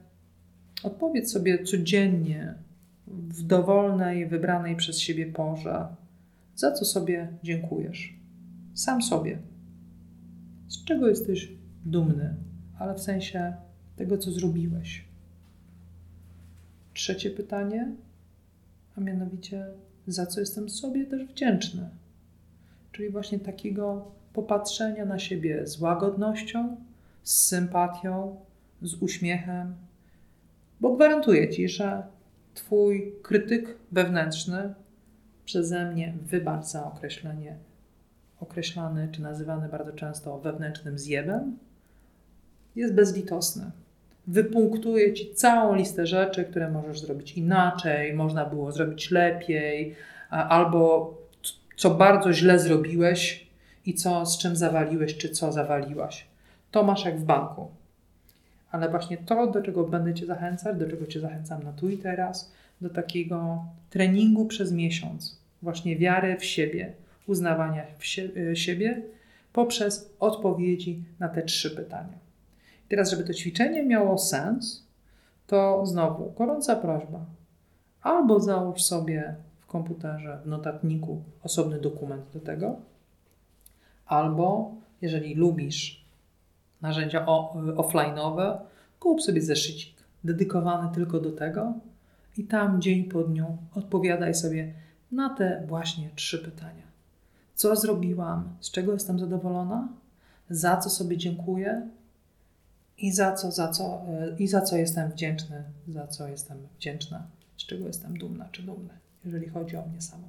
Odpowiedz 0.85 1.33
sobie 1.33 1.65
codziennie, 1.65 2.55
w 3.07 3.43
dowolnej, 3.43 4.27
wybranej 4.27 4.77
przez 4.77 4.99
siebie 4.99 5.27
porze, 5.27 5.87
za 6.57 6.73
co 6.73 6.85
sobie 6.85 7.29
dziękujesz. 7.43 8.15
Sam 8.75 9.03
sobie. 9.03 9.39
Z 10.69 10.85
czego 10.85 11.09
jesteś 11.09 11.53
dumny, 11.85 12.35
ale 12.79 12.95
w 12.95 13.01
sensie 13.01 13.55
tego, 13.97 14.19
co 14.19 14.33
zrobiłeś. 14.33 15.05
Trzecie 16.95 17.31
pytanie, 17.31 17.93
a 18.97 19.01
mianowicie, 19.01 19.67
za 20.07 20.27
co 20.27 20.41
jestem 20.41 20.69
sobie 20.69 21.07
też 21.07 21.25
wdzięczny. 21.25 21.89
Czyli 22.93 23.11
właśnie 23.11 23.39
takiego 23.39 24.13
popatrzenia 24.33 25.05
na 25.05 25.19
siebie 25.19 25.67
z 25.67 25.81
łagodnością, 25.81 26.77
z 27.23 27.47
sympatią, 27.47 28.37
z 28.83 28.95
uśmiechem, 28.95 29.75
bo 30.83 30.93
gwarantuję 30.93 31.49
ci, 31.49 31.69
że 31.69 32.03
Twój 32.55 33.15
krytyk 33.23 33.79
wewnętrzny, 33.93 34.75
przeze 35.45 35.91
mnie 35.91 36.15
wybacz 36.23 36.65
za 36.65 36.85
określenie, 36.85 37.57
określany 38.41 39.09
czy 39.13 39.23
nazywany 39.23 39.69
bardzo 39.69 39.93
często 39.93 40.39
wewnętrznym 40.39 40.99
zjebem, 40.99 41.59
jest 42.77 42.95
bezlitosny. 42.95 43.71
Wypunktuje 44.27 45.15
ci 45.15 45.35
całą 45.35 45.75
listę 45.75 46.07
rzeczy, 46.07 46.45
które 46.45 46.71
możesz 46.71 47.01
zrobić 47.01 47.33
inaczej, 47.33 48.15
można 48.15 48.45
było 48.47 48.73
zrobić 48.73 49.11
lepiej, 49.11 49.95
albo 50.31 51.15
co 51.77 51.91
bardzo 51.91 52.33
źle 52.33 52.59
zrobiłeś 52.59 53.47
i 53.87 53.95
co 53.95 54.27
z 54.27 54.39
czym 54.39 54.57
zawaliłeś, 54.57 55.17
czy 55.17 55.29
co 55.29 55.53
zawaliłaś. 55.53 56.27
To 56.71 56.83
masz 56.83 57.05
jak 57.05 57.21
w 57.21 57.25
banku 57.25 57.82
ale 58.73 58.89
właśnie 58.89 59.17
to, 59.17 59.47
do 59.47 59.63
czego 59.63 59.85
będę 59.85 60.15
Cię 60.15 60.27
zachęcać, 60.27 60.79
do 60.79 60.91
czego 60.91 61.07
Cię 61.07 61.21
zachęcam 61.21 61.63
na 61.63 61.73
tu 61.73 61.89
i 61.89 61.99
teraz, 61.99 62.53
do 62.81 62.91
takiego 62.91 63.65
treningu 63.91 64.47
przez 64.47 64.73
miesiąc, 64.73 65.39
właśnie 65.63 65.97
wiary 65.97 66.37
w 66.37 66.45
siebie, 66.45 66.93
uznawania 67.27 67.87
w 67.99 68.07
sie 68.07 68.29
e, 68.51 68.57
siebie 68.57 69.03
poprzez 69.53 70.15
odpowiedzi 70.21 71.05
na 71.19 71.29
te 71.29 71.43
trzy 71.43 71.71
pytania. 71.71 72.19
I 72.87 72.89
teraz, 72.89 73.11
żeby 73.11 73.25
to 73.25 73.35
ćwiczenie 73.35 73.83
miało 73.83 74.19
sens, 74.19 74.87
to 75.47 75.87
znowu 75.87 76.33
gorąca 76.39 76.77
prośba. 76.77 77.25
Albo 78.03 78.41
załóż 78.41 78.83
sobie 78.83 79.35
w 79.61 79.67
komputerze, 79.67 80.41
w 80.45 80.49
notatniku 80.49 81.23
osobny 81.43 81.81
dokument 81.81 82.25
do 82.33 82.41
tego, 82.41 82.77
albo 84.07 84.75
jeżeli 85.03 85.35
lubisz 85.35 86.02
narzędzia 86.83 87.27
offline'owe, 87.77 88.59
kup 89.01 89.23
sobie 89.23 89.43
zeszycik 89.43 89.95
dedykowany 90.25 90.95
tylko 90.95 91.21
do 91.21 91.33
tego 91.33 91.73
i 92.37 92.45
tam 92.45 92.83
dzień 92.83 93.05
po 93.05 93.23
dniu 93.23 93.59
odpowiadaj 93.75 94.35
sobie 94.35 94.75
na 95.13 95.35
te 95.35 95.65
właśnie 95.67 96.11
trzy 96.15 96.39
pytania. 96.39 96.83
Co 97.55 97.77
zrobiłam? 97.77 98.57
Z 98.61 98.71
czego 98.71 98.93
jestem 98.93 99.19
zadowolona? 99.19 99.89
Za 100.51 100.77
co 100.77 100.91
sobie 100.91 101.17
dziękuję? 101.17 101.89
I 102.99 103.13
za 103.13 103.33
co, 103.33 103.51
za 103.51 103.69
co, 103.69 104.03
i 104.39 104.49
za 104.49 104.61
co 104.61 104.77
jestem 104.77 105.11
wdzięczny? 105.11 105.65
Za 105.89 106.07
co 106.07 106.29
jestem 106.29 106.59
wdzięczna? 106.77 107.27
Z 107.57 107.67
czego 107.67 107.87
jestem 107.87 108.19
dumna 108.19 108.49
czy 108.53 108.63
dumny, 108.63 108.95
jeżeli 109.25 109.49
chodzi 109.49 109.77
o 109.77 109.87
mnie 109.87 110.01
samą? 110.01 110.29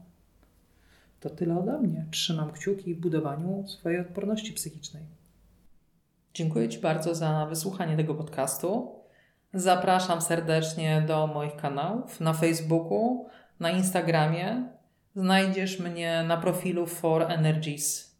To 1.19 1.29
tyle 1.29 1.59
ode 1.59 1.79
mnie. 1.79 2.05
Trzymam 2.11 2.51
kciuki 2.51 2.95
w 2.95 2.99
budowaniu 2.99 3.67
swojej 3.67 3.99
odporności 3.99 4.53
psychicznej. 4.53 5.03
Dziękuję 6.33 6.69
Ci 6.69 6.79
bardzo 6.79 7.15
za 7.15 7.45
wysłuchanie 7.45 7.97
tego 7.97 8.15
podcastu. 8.15 8.95
Zapraszam 9.53 10.21
serdecznie 10.21 11.03
do 11.07 11.27
moich 11.27 11.55
kanałów 11.55 12.19
na 12.19 12.33
Facebooku, 12.33 13.29
na 13.59 13.71
Instagramie. 13.71 14.69
Znajdziesz 15.15 15.79
mnie 15.79 16.23
na 16.27 16.37
profilu 16.37 16.85
For 16.85 17.31
Energies 17.31 18.12